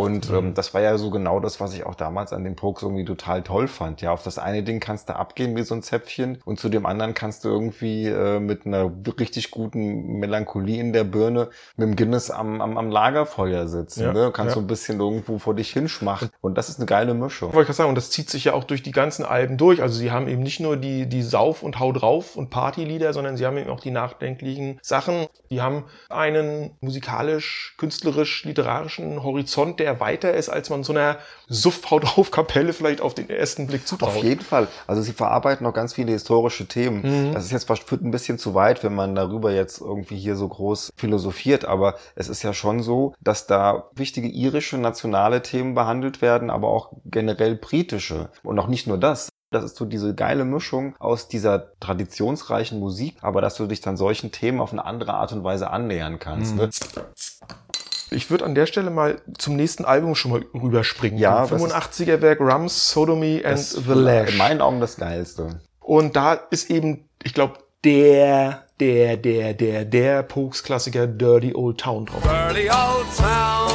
Und 0.00 0.30
ähm, 0.30 0.54
das 0.54 0.74
war 0.74 0.80
ja 0.80 0.96
so 0.98 1.10
genau 1.10 1.40
das, 1.40 1.60
was 1.60 1.74
ich 1.74 1.84
auch 1.84 1.94
damals 1.94 2.32
an 2.32 2.44
den 2.44 2.56
Pokes 2.56 2.82
irgendwie 2.82 3.04
total 3.04 3.42
toll 3.42 3.68
fand. 3.68 4.00
Ja, 4.00 4.12
auf 4.12 4.22
das 4.22 4.38
eine 4.38 4.62
Ding 4.62 4.80
kannst 4.80 5.08
du 5.08 5.16
abgehen 5.16 5.56
wie 5.56 5.62
so 5.62 5.74
ein 5.74 5.82
Zäpfchen 5.82 6.38
und 6.44 6.58
zu 6.58 6.68
dem 6.68 6.86
anderen 6.86 7.14
kannst 7.14 7.44
du 7.44 7.48
irgendwie 7.48 8.06
äh, 8.06 8.40
mit 8.40 8.66
einer 8.66 8.90
richtig 9.18 9.50
guten 9.50 10.18
Melancholie 10.18 10.80
in 10.80 10.92
der 10.92 11.04
Birne 11.04 11.50
mit 11.76 11.88
dem 11.88 11.96
Guinness 11.96 12.30
am, 12.30 12.60
am, 12.60 12.78
am 12.78 12.90
Lagerfeuer 12.90 13.68
sitzen. 13.68 14.02
Ja, 14.02 14.12
ne? 14.12 14.24
Du 14.26 14.30
kannst 14.30 14.50
ja. 14.50 14.54
so 14.54 14.60
ein 14.60 14.66
bisschen 14.66 15.00
irgendwo 15.00 15.38
vor 15.38 15.54
dich 15.54 15.70
hinschmachen. 15.70 16.30
Und 16.40 16.56
das 16.56 16.68
ist 16.68 16.78
eine 16.78 16.86
geile 16.86 17.14
Mischung. 17.14 17.52
Wollte 17.52 17.62
ich 17.62 17.66
gerade 17.66 17.76
sagen, 17.76 17.88
und 17.90 17.94
das 17.96 18.10
zieht 18.10 18.30
sich 18.30 18.44
ja 18.44 18.54
auch 18.54 18.64
durch 18.64 18.82
die 18.82 18.92
ganzen 18.92 19.24
Alben 19.24 19.56
durch. 19.56 19.82
Also 19.82 19.98
sie 19.98 20.10
haben 20.10 20.28
eben 20.28 20.42
nicht 20.42 20.60
nur 20.60 20.76
die, 20.76 21.06
die 21.06 21.22
Sauf- 21.22 21.62
und 21.62 21.78
Hau 21.78 21.92
drauf 21.92 22.36
und 22.36 22.50
Partylieder, 22.50 23.12
sondern 23.12 23.36
sie 23.36 23.46
haben 23.46 23.56
eben 23.58 23.70
auch 23.70 23.80
die 23.80 23.90
nachdenklichen 23.90 24.78
Sachen. 24.82 25.26
Die 25.50 25.60
haben 25.60 25.84
einen 26.08 26.70
musikalisch, 26.80 27.74
künstlerisch, 27.78 28.44
literarischen 28.44 29.22
Horizont, 29.22 29.80
der 29.80 29.89
weiter 29.98 30.32
ist, 30.34 30.48
als 30.48 30.70
man 30.70 30.84
so 30.84 30.92
einer 30.92 31.16
Suff-Hau 31.48 31.98
drauf 31.98 32.30
Kapelle 32.30 32.72
vielleicht 32.72 33.00
auf 33.00 33.14
den 33.14 33.28
ersten 33.28 33.66
Blick 33.66 33.88
zutraut. 33.88 34.10
Auf 34.10 34.22
jeden 34.22 34.42
Fall. 34.42 34.68
Also 34.86 35.02
sie 35.02 35.12
verarbeiten 35.12 35.64
noch 35.64 35.74
ganz 35.74 35.94
viele 35.94 36.12
historische 36.12 36.66
Themen. 36.66 37.30
Mhm. 37.30 37.34
Das 37.34 37.44
ist 37.44 37.50
jetzt 37.50 37.66
fast 37.66 37.90
ein 37.90 38.10
bisschen 38.10 38.38
zu 38.38 38.54
weit, 38.54 38.84
wenn 38.84 38.94
man 38.94 39.14
darüber 39.14 39.50
jetzt 39.52 39.80
irgendwie 39.80 40.18
hier 40.18 40.36
so 40.36 40.46
groß 40.46 40.92
philosophiert, 40.96 41.64
aber 41.64 41.96
es 42.14 42.28
ist 42.28 42.42
ja 42.42 42.52
schon 42.52 42.82
so, 42.82 43.14
dass 43.20 43.46
da 43.46 43.88
wichtige 43.94 44.28
irische 44.28 44.78
nationale 44.78 45.42
Themen 45.42 45.74
behandelt 45.74 46.22
werden, 46.22 46.50
aber 46.50 46.68
auch 46.68 46.92
generell 47.06 47.56
britische. 47.56 48.30
Und 48.44 48.58
auch 48.58 48.68
nicht 48.68 48.86
nur 48.86 48.98
das. 48.98 49.30
Das 49.52 49.64
ist 49.64 49.76
so 49.76 49.84
diese 49.84 50.14
geile 50.14 50.44
Mischung 50.44 50.94
aus 51.00 51.26
dieser 51.26 51.76
traditionsreichen 51.80 52.78
Musik, 52.78 53.16
aber 53.20 53.40
dass 53.40 53.56
du 53.56 53.66
dich 53.66 53.80
dann 53.80 53.96
solchen 53.96 54.30
Themen 54.30 54.60
auf 54.60 54.70
eine 54.72 54.84
andere 54.84 55.14
Art 55.14 55.32
und 55.32 55.42
Weise 55.42 55.70
annähern 55.70 56.20
kannst. 56.20 56.52
Mhm. 56.52 56.60
Ne? 56.60 56.70
Ich 58.12 58.30
würde 58.30 58.44
an 58.44 58.54
der 58.54 58.66
Stelle 58.66 58.90
mal 58.90 59.20
zum 59.38 59.56
nächsten 59.56 59.84
Album 59.84 60.14
schon 60.14 60.32
mal 60.32 60.44
rüberspringen. 60.54 61.18
Ja, 61.18 61.46
Dem 61.46 61.60
was 61.60 61.72
85er 61.72 62.20
Werk 62.20 62.40
Rums, 62.40 62.90
Sodomy 62.90 63.42
and 63.44 63.58
the 63.58 63.92
Lash. 63.92 64.32
in 64.32 64.38
meinen 64.38 64.60
Augen 64.60 64.80
das 64.80 64.96
Geilste. 64.96 65.60
Und 65.80 66.16
da 66.16 66.34
ist 66.34 66.70
eben, 66.70 67.08
ich 67.22 67.34
glaube, 67.34 67.54
der 67.84 68.64
der, 68.80 69.18
der, 69.18 69.52
der, 69.52 69.84
der 69.84 70.22
Pokes-Klassiker 70.22 71.06
Dirty 71.06 71.54
Old 71.54 71.78
Town 71.78 72.06
drauf. 72.06 72.22
Dirty 72.22 72.70
old 72.70 73.06
town. 73.16 73.70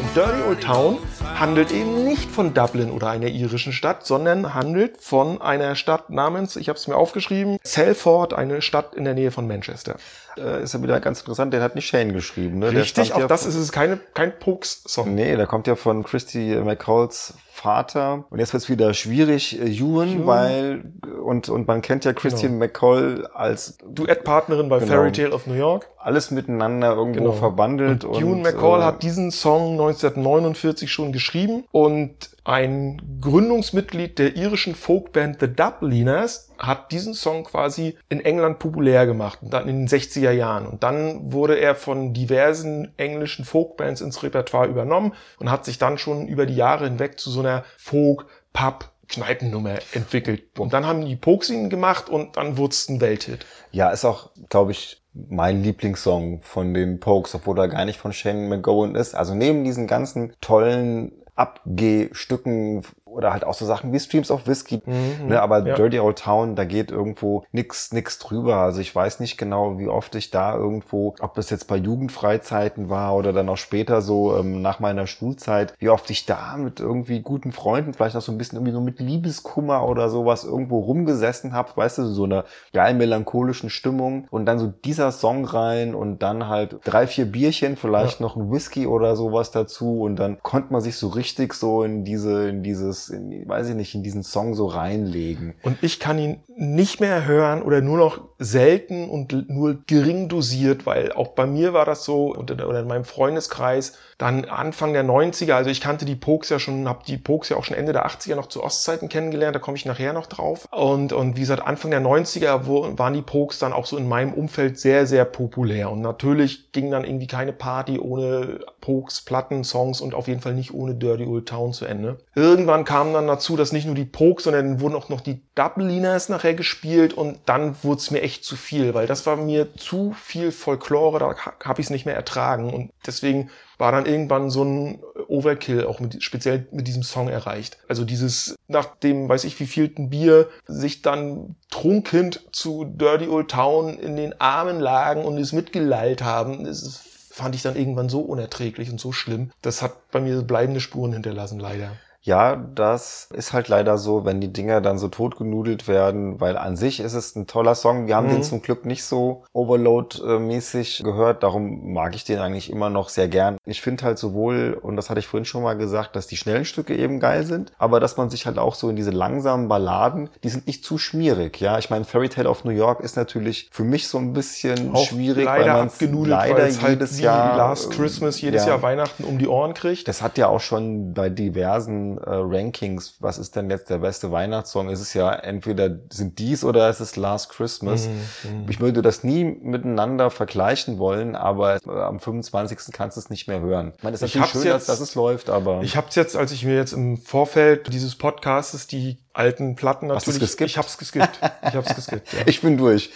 Und 0.00 0.16
Dirty 0.16 0.42
Old 0.48 0.60
Town 0.60 0.98
handelt 1.38 1.72
eben 1.72 2.04
nicht 2.04 2.30
von 2.30 2.54
Dublin 2.54 2.90
oder 2.90 3.08
einer 3.10 3.26
irischen 3.28 3.72
Stadt, 3.72 4.04
sondern 4.06 4.54
handelt 4.54 5.00
von 5.00 5.40
einer 5.40 5.74
Stadt 5.74 6.10
namens, 6.10 6.56
ich 6.56 6.68
habe 6.68 6.78
es 6.78 6.88
mir 6.88 6.96
aufgeschrieben, 6.96 7.58
Salford, 7.62 8.34
eine 8.34 8.62
Stadt 8.62 8.94
in 8.94 9.04
der 9.04 9.14
Nähe 9.14 9.30
von 9.30 9.46
Manchester. 9.46 9.96
Äh, 10.36 10.62
ist 10.62 10.74
ja 10.74 10.82
wieder 10.82 11.00
ganz 11.00 11.20
interessant, 11.20 11.52
den 11.52 11.62
hat 11.62 11.74
nicht 11.74 11.86
Shane 11.86 12.12
geschrieben. 12.12 12.58
Ne? 12.60 12.70
Der 12.70 12.82
Richtig, 12.82 13.12
auch 13.14 13.20
ja 13.20 13.26
das 13.26 13.44
ist 13.46 13.56
es 13.56 13.72
keine, 13.72 13.98
kein 14.14 14.38
Pokes-Song. 14.38 15.14
Nee, 15.14 15.36
der 15.36 15.46
kommt 15.46 15.66
ja 15.66 15.74
von 15.76 16.04
Christy 16.04 16.56
McCalls 16.62 17.34
Vater. 17.50 18.24
Und 18.30 18.38
jetzt 18.38 18.52
wird's 18.52 18.68
wieder 18.68 18.94
schwierig, 18.94 19.60
äh, 19.60 19.64
Ewan, 19.64 20.26
weil, 20.28 20.84
und, 21.24 21.48
und 21.48 21.66
man 21.66 21.82
kennt 21.82 22.04
ja 22.04 22.12
Christian 22.12 22.56
McCall 22.58 23.28
als 23.34 23.78
Duettpartnerin 23.84 24.68
bei 24.68 24.78
Genau. 24.78 24.92
Fairy 24.92 25.10
Tale 25.10 25.32
of 25.32 25.48
New 25.48 25.54
York. 25.54 25.88
alles 26.00 26.30
miteinander 26.30 26.94
irgendwo 26.94 27.18
Genau. 27.24 27.32
verbandelt. 27.32 28.04
Und 28.04 28.22
Ewan 28.22 28.42
McCall 28.42 28.80
äh, 28.80 28.84
hat 28.84 29.02
diesen 29.02 29.32
Song 29.32 29.72
1949 29.72 30.90
schon 30.90 31.07
geschrieben 31.12 31.64
und 31.72 32.30
ein 32.44 33.20
Gründungsmitglied 33.20 34.18
der 34.18 34.36
irischen 34.36 34.74
Folkband 34.74 35.40
The 35.40 35.48
Dubliners 35.48 36.50
hat 36.58 36.90
diesen 36.92 37.14
Song 37.14 37.44
quasi 37.44 37.96
in 38.08 38.20
England 38.20 38.58
populär 38.58 39.06
gemacht, 39.06 39.40
und 39.42 39.52
dann 39.52 39.68
in 39.68 39.86
den 39.86 39.88
60er 39.88 40.30
Jahren. 40.30 40.66
Und 40.66 40.82
dann 40.82 41.32
wurde 41.32 41.58
er 41.58 41.74
von 41.74 42.14
diversen 42.14 42.92
englischen 42.96 43.44
Folkbands 43.44 44.00
ins 44.00 44.22
Repertoire 44.22 44.68
übernommen 44.68 45.12
und 45.38 45.50
hat 45.50 45.64
sich 45.64 45.78
dann 45.78 45.98
schon 45.98 46.26
über 46.26 46.46
die 46.46 46.56
Jahre 46.56 46.84
hinweg 46.84 47.20
zu 47.20 47.30
so 47.30 47.40
einer 47.40 47.64
Folk-Pub 47.76 48.90
Kneipennummer 49.08 49.78
entwickelt. 49.92 50.58
Und 50.58 50.72
dann 50.72 50.86
haben 50.86 51.04
die 51.04 51.16
Pokes 51.16 51.50
ihn 51.50 51.70
gemacht 51.70 52.08
und 52.08 52.36
dann 52.36 52.56
wurde 52.56 52.72
es 52.72 52.88
ein 52.88 53.00
Welthit. 53.00 53.46
Ja, 53.72 53.90
ist 53.90 54.04
auch, 54.04 54.30
glaube 54.48 54.72
ich, 54.72 55.02
mein 55.28 55.62
Lieblingssong 55.62 56.40
von 56.42 56.74
den 56.74 57.00
Pokes, 57.00 57.34
obwohl 57.34 57.58
er 57.58 57.68
gar 57.68 57.84
nicht 57.84 57.98
von 57.98 58.12
Shane 58.12 58.48
McGowan 58.48 58.94
ist. 58.94 59.14
Also 59.14 59.34
neben 59.34 59.64
diesen 59.64 59.86
ganzen 59.86 60.32
tollen 60.40 61.12
Abgehstücken 61.34 62.82
oder 63.18 63.32
halt 63.32 63.44
auch 63.44 63.54
so 63.54 63.66
Sachen 63.66 63.92
wie 63.92 63.98
Streams 63.98 64.30
of 64.30 64.46
Whiskey, 64.46 64.80
ne, 64.86 65.42
aber 65.42 65.66
ja. 65.66 65.74
Dirty 65.74 65.98
Old 65.98 66.20
Town, 66.20 66.54
da 66.54 66.64
geht 66.64 66.92
irgendwo 66.92 67.42
nix, 67.50 67.92
nix 67.92 68.20
drüber. 68.20 68.58
Also 68.58 68.80
ich 68.80 68.94
weiß 68.94 69.18
nicht 69.18 69.36
genau, 69.36 69.76
wie 69.76 69.88
oft 69.88 70.14
ich 70.14 70.30
da 70.30 70.54
irgendwo, 70.54 71.16
ob 71.20 71.34
das 71.34 71.50
jetzt 71.50 71.66
bei 71.66 71.76
Jugendfreizeiten 71.76 72.90
war 72.90 73.16
oder 73.16 73.32
dann 73.32 73.48
auch 73.48 73.56
später 73.56 74.02
so 74.02 74.36
ähm, 74.36 74.62
nach 74.62 74.78
meiner 74.78 75.08
Schulzeit, 75.08 75.74
wie 75.80 75.88
oft 75.88 76.08
ich 76.10 76.26
da 76.26 76.56
mit 76.56 76.78
irgendwie 76.78 77.20
guten 77.20 77.50
Freunden, 77.50 77.92
vielleicht 77.92 78.14
auch 78.14 78.22
so 78.22 78.30
ein 78.30 78.38
bisschen 78.38 78.56
irgendwie 78.56 78.72
so 78.72 78.80
mit 78.80 79.00
Liebeskummer 79.00 79.88
oder 79.88 80.10
sowas 80.10 80.44
irgendwo 80.44 80.78
rumgesessen 80.78 81.52
habe, 81.52 81.72
weißt 81.74 81.98
du, 81.98 82.04
so 82.04 82.22
einer 82.22 82.44
geil 82.72 82.94
melancholischen 82.94 83.68
Stimmung 83.68 84.28
und 84.30 84.46
dann 84.46 84.60
so 84.60 84.68
dieser 84.68 85.10
Song 85.10 85.44
rein 85.44 85.96
und 85.96 86.22
dann 86.22 86.46
halt 86.46 86.76
drei, 86.84 87.08
vier 87.08 87.26
Bierchen, 87.26 87.76
vielleicht 87.76 88.20
noch 88.20 88.36
ein 88.36 88.52
Whisky 88.52 88.86
oder 88.86 89.16
sowas 89.16 89.50
dazu 89.50 90.02
und 90.02 90.14
dann 90.16 90.40
konnte 90.40 90.72
man 90.72 90.82
sich 90.82 90.96
so 90.96 91.08
richtig 91.08 91.54
so 91.54 91.82
in 91.82 92.04
diese, 92.04 92.48
in 92.48 92.62
dieses, 92.62 93.07
in, 93.10 93.48
weiß 93.48 93.68
ich 93.68 93.74
nicht, 93.74 93.94
in 93.94 94.02
diesen 94.02 94.22
Song 94.22 94.54
so 94.54 94.66
reinlegen. 94.66 95.54
Und 95.62 95.82
ich 95.82 96.00
kann 96.00 96.18
ihn 96.18 96.40
nicht 96.56 97.00
mehr 97.00 97.24
hören 97.24 97.62
oder 97.62 97.80
nur 97.80 97.98
noch 97.98 98.20
selten 98.38 99.08
und 99.08 99.48
nur 99.48 99.78
gering 99.86 100.28
dosiert, 100.28 100.86
weil 100.86 101.12
auch 101.12 101.28
bei 101.28 101.46
mir 101.46 101.72
war 101.72 101.84
das 101.84 102.04
so 102.04 102.34
oder, 102.34 102.80
in 102.80 102.86
meinem 102.86 103.04
Freundeskreis 103.04 103.94
dann 104.18 104.44
Anfang 104.46 104.92
der 104.92 105.04
90er, 105.04 105.52
also 105.52 105.70
ich 105.70 105.80
kannte 105.80 106.04
die 106.04 106.16
Pokes 106.16 106.48
ja 106.48 106.58
schon, 106.58 106.88
habe 106.88 107.04
die 107.06 107.16
Pokes 107.16 107.50
ja 107.50 107.56
auch 107.56 107.62
schon 107.62 107.76
Ende 107.76 107.92
der 107.92 108.04
80er 108.04 108.34
noch 108.34 108.48
zu 108.48 108.64
Ostzeiten 108.64 109.08
kennengelernt, 109.08 109.54
da 109.54 109.60
komme 109.60 109.76
ich 109.76 109.86
nachher 109.86 110.12
noch 110.12 110.26
drauf. 110.26 110.66
Und, 110.72 111.12
und 111.12 111.36
wie 111.36 111.40
gesagt, 111.40 111.64
Anfang 111.64 111.92
der 111.92 112.00
90er 112.00 112.66
wo, 112.66 112.98
waren 112.98 113.14
die 113.14 113.22
Pokes 113.22 113.60
dann 113.60 113.72
auch 113.72 113.86
so 113.86 113.96
in 113.96 114.08
meinem 114.08 114.34
Umfeld 114.34 114.80
sehr, 114.80 115.06
sehr 115.06 115.24
populär. 115.24 115.92
Und 115.92 116.00
natürlich 116.00 116.72
ging 116.72 116.90
dann 116.90 117.04
irgendwie 117.04 117.28
keine 117.28 117.52
Party 117.52 118.00
ohne 118.00 118.58
Pokes, 118.80 119.20
Platten, 119.20 119.62
Songs 119.62 120.00
und 120.00 120.14
auf 120.14 120.26
jeden 120.26 120.40
Fall 120.40 120.54
nicht 120.54 120.74
ohne 120.74 120.96
Dirty 120.96 121.24
Old 121.24 121.48
Town 121.48 121.72
zu 121.72 121.84
Ende. 121.84 122.18
Irgendwann 122.34 122.84
kam 122.88 123.12
dann 123.12 123.26
dazu, 123.26 123.54
dass 123.54 123.70
nicht 123.70 123.84
nur 123.84 123.94
die 123.94 124.06
Pokes, 124.06 124.44
sondern 124.44 124.80
wurden 124.80 124.94
auch 124.94 125.10
noch 125.10 125.20
die 125.20 125.42
Dubliners 125.54 126.30
nachher 126.30 126.54
gespielt 126.54 127.12
und 127.12 127.38
dann 127.44 127.76
wurde 127.82 128.00
es 128.00 128.10
mir 128.10 128.22
echt 128.22 128.46
zu 128.46 128.56
viel, 128.56 128.94
weil 128.94 129.06
das 129.06 129.26
war 129.26 129.36
mir 129.36 129.74
zu 129.74 130.14
viel 130.18 130.52
Folklore, 130.52 131.18
da 131.18 131.36
habe 131.36 131.82
ich 131.82 131.88
es 131.88 131.90
nicht 131.90 132.06
mehr 132.06 132.14
ertragen 132.14 132.72
und 132.72 132.90
deswegen 133.06 133.50
war 133.76 133.92
dann 133.92 134.06
irgendwann 134.06 134.48
so 134.48 134.64
ein 134.64 135.02
Overkill 135.26 135.84
auch 135.84 136.00
mit, 136.00 136.22
speziell 136.22 136.66
mit 136.72 136.86
diesem 136.86 137.02
Song 137.02 137.28
erreicht. 137.28 137.76
Also 137.88 138.06
dieses 138.06 138.56
nach 138.68 138.86
dem, 138.86 139.28
weiß 139.28 139.44
ich 139.44 139.60
wie 139.60 139.66
vielten 139.66 140.08
Bier, 140.08 140.48
sich 140.66 141.02
dann 141.02 141.56
trunkend 141.68 142.46
zu 142.52 142.86
Dirty 142.86 143.28
Old 143.28 143.50
Town 143.50 143.98
in 143.98 144.16
den 144.16 144.40
Armen 144.40 144.80
lagen 144.80 145.26
und 145.26 145.36
es 145.36 145.52
mitgelallt 145.52 146.22
haben, 146.22 146.64
das 146.64 147.02
fand 147.30 147.54
ich 147.54 147.60
dann 147.60 147.76
irgendwann 147.76 148.08
so 148.08 148.20
unerträglich 148.20 148.90
und 148.90 148.98
so 148.98 149.12
schlimm. 149.12 149.50
Das 149.60 149.82
hat 149.82 150.10
bei 150.10 150.20
mir 150.20 150.40
bleibende 150.40 150.80
Spuren 150.80 151.12
hinterlassen, 151.12 151.60
leider. 151.60 151.90
Ja, 152.28 152.56
das 152.56 153.30
ist 153.32 153.54
halt 153.54 153.68
leider 153.68 153.96
so, 153.96 154.26
wenn 154.26 154.38
die 154.42 154.52
Dinger 154.52 154.82
dann 154.82 154.98
so 154.98 155.08
totgenudelt 155.08 155.88
werden, 155.88 156.38
weil 156.42 156.58
an 156.58 156.76
sich 156.76 157.00
ist 157.00 157.14
es 157.14 157.34
ein 157.36 157.46
toller 157.46 157.74
Song. 157.74 158.06
Wir 158.06 158.16
haben 158.16 158.26
Mhm. 158.26 158.32
den 158.32 158.42
zum 158.42 158.60
Glück 158.60 158.84
nicht 158.84 159.02
so 159.02 159.44
Overload-mäßig 159.54 161.02
gehört, 161.04 161.42
darum 161.42 161.92
mag 161.94 162.14
ich 162.14 162.24
den 162.24 162.38
eigentlich 162.38 162.70
immer 162.70 162.90
noch 162.90 163.08
sehr 163.08 163.28
gern. 163.28 163.56
Ich 163.64 163.80
finde 163.80 164.04
halt 164.04 164.18
sowohl, 164.18 164.78
und 164.80 164.96
das 164.96 165.08
hatte 165.08 165.20
ich 165.20 165.26
vorhin 165.26 165.46
schon 165.46 165.62
mal 165.62 165.72
gesagt, 165.78 166.16
dass 166.16 166.26
die 166.26 166.36
schnellen 166.36 166.66
Stücke 166.66 166.94
eben 166.94 167.18
geil 167.18 167.44
sind, 167.46 167.72
aber 167.78 167.98
dass 167.98 168.18
man 168.18 168.28
sich 168.28 168.44
halt 168.44 168.58
auch 168.58 168.74
so 168.74 168.90
in 168.90 168.96
diese 168.96 169.10
langsamen 169.10 169.68
Balladen, 169.68 170.28
die 170.44 170.50
sind 170.50 170.66
nicht 170.66 170.84
zu 170.84 170.98
schmierig, 170.98 171.58
ja. 171.60 171.78
Ich 171.78 171.88
meine, 171.88 172.04
Fairy 172.04 172.28
Tale 172.28 172.50
of 172.50 172.64
New 172.64 172.72
York 172.72 173.00
ist 173.00 173.16
natürlich 173.16 173.70
für 173.72 173.84
mich 173.84 174.06
so 174.06 174.18
ein 174.18 174.34
bisschen 174.34 174.94
Auch 174.94 175.06
schwierig, 175.06 175.46
leider 175.46 175.64
weil 175.64 175.72
man 175.78 175.86
abgenudelt, 175.88 176.28
leider 176.28 176.58
es 176.66 176.82
halt 176.82 177.00
jedes 177.00 177.18
wie 177.18 177.22
Jahr 177.22 177.56
Last 177.56 177.90
Christmas 177.90 178.38
jedes 178.42 178.64
ja. 178.66 178.72
Jahr 178.72 178.82
Weihnachten 178.82 179.24
um 179.24 179.38
die 179.38 179.48
Ohren 179.48 179.72
kriegt. 179.72 180.08
Das 180.08 180.20
hat 180.20 180.36
ja 180.36 180.48
auch 180.48 180.60
schon 180.60 181.14
bei 181.14 181.30
diversen 181.30 182.17
äh, 182.26 182.30
Rankings, 182.30 183.14
was 183.20 183.38
ist 183.38 183.56
denn 183.56 183.70
jetzt 183.70 183.90
der 183.90 183.98
beste 183.98 184.30
Weihnachtssong? 184.32 184.88
Ist 184.90 185.00
es 185.00 185.14
ja 185.14 185.32
entweder 185.32 185.90
sind 186.10 186.38
dies 186.38 186.64
oder 186.64 186.88
ist 186.90 187.00
es 187.00 187.16
Last 187.16 187.50
Christmas. 187.50 188.08
Mhm, 188.08 188.66
Ich 188.68 188.80
würde 188.80 189.02
das 189.02 189.24
nie 189.24 189.44
miteinander 189.44 190.30
vergleichen 190.30 190.98
wollen, 190.98 191.34
aber 191.36 191.76
äh, 191.86 191.90
am 191.90 192.20
25. 192.20 192.78
kannst 192.92 193.16
du 193.16 193.20
es 193.20 193.30
nicht 193.30 193.48
mehr 193.48 193.60
hören. 193.60 193.92
Ich 193.96 194.02
meine, 194.02 194.14
es 194.14 194.22
ist 194.22 194.28
Ich 194.28 194.34
natürlich 194.36 194.62
schön, 194.64 194.72
dass, 194.72 194.82
jetzt- 194.82 194.88
dass 194.88 195.00
es 195.00 195.14
läuft, 195.14 195.50
aber 195.50 195.80
Ich 195.82 195.96
habe 195.96 196.06
jetzt, 196.10 196.36
als 196.36 196.52
ich 196.52 196.64
mir 196.64 196.74
jetzt 196.76 196.92
im 196.92 197.16
Vorfeld 197.18 197.92
dieses 197.92 198.16
Podcastes 198.16 198.86
die 198.86 199.18
alten 199.32 199.76
Platten 199.76 200.10
Hast 200.10 200.26
natürlich, 200.26 200.40
geskippt? 200.48 200.70
ich 200.70 200.78
hab's 200.78 200.98
geskippt, 200.98 201.38
ich 201.68 201.74
hab's 201.74 201.94
geskippt. 201.94 202.32
Ja. 202.32 202.38
ich 202.46 202.60
bin 202.60 202.76
durch. 202.76 203.10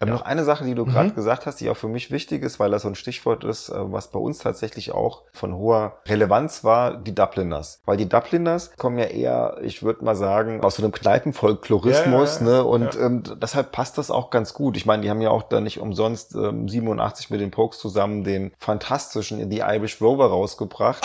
Aber 0.00 0.12
noch 0.12 0.22
eine 0.22 0.44
Sache, 0.44 0.64
die 0.64 0.74
du 0.74 0.86
Mhm. 0.86 0.90
gerade 0.90 1.10
gesagt 1.10 1.44
hast, 1.46 1.60
die 1.60 1.68
auch 1.68 1.76
für 1.76 1.86
mich 1.88 2.10
wichtig 2.10 2.42
ist, 2.42 2.58
weil 2.58 2.70
das 2.70 2.82
so 2.82 2.88
ein 2.88 2.94
Stichwort 2.94 3.44
ist, 3.44 3.68
äh, 3.68 3.74
was 3.76 4.08
bei 4.08 4.18
uns 4.18 4.38
tatsächlich 4.38 4.92
auch 4.92 5.22
von 5.32 5.54
hoher 5.54 5.98
Relevanz 6.08 6.64
war, 6.64 6.96
die 6.96 7.14
Dubliners. 7.14 7.82
Weil 7.84 7.98
die 7.98 8.08
Dubliners 8.08 8.72
kommen 8.78 8.98
ja 8.98 9.04
eher, 9.04 9.58
ich 9.62 9.82
würde 9.82 10.02
mal 10.04 10.16
sagen, 10.16 10.62
aus 10.62 10.76
so 10.76 10.82
einem 10.82 10.92
Kneipenfolklorismus, 10.92 12.40
Ja, 12.40 12.46
ja, 12.46 12.52
ja. 12.52 12.56
ne? 12.62 12.64
Und 12.64 12.94
Ja. 12.94 13.00
ähm, 13.06 13.22
deshalb 13.40 13.72
passt 13.72 13.98
das 13.98 14.10
auch 14.10 14.30
ganz 14.30 14.54
gut. 14.54 14.76
Ich 14.78 14.86
meine, 14.86 15.02
die 15.02 15.10
haben 15.10 15.20
ja 15.20 15.30
auch 15.30 15.42
da 15.42 15.60
nicht 15.60 15.78
umsonst 15.80 16.34
ähm, 16.34 16.66
87 16.68 17.28
mit 17.30 17.40
den 17.42 17.50
Pokes 17.50 17.78
zusammen 17.78 18.24
den 18.24 18.52
fantastischen 18.58 19.50
The 19.50 19.58
Irish 19.58 20.00
Rover 20.00 20.28
rausgebracht. 20.28 21.04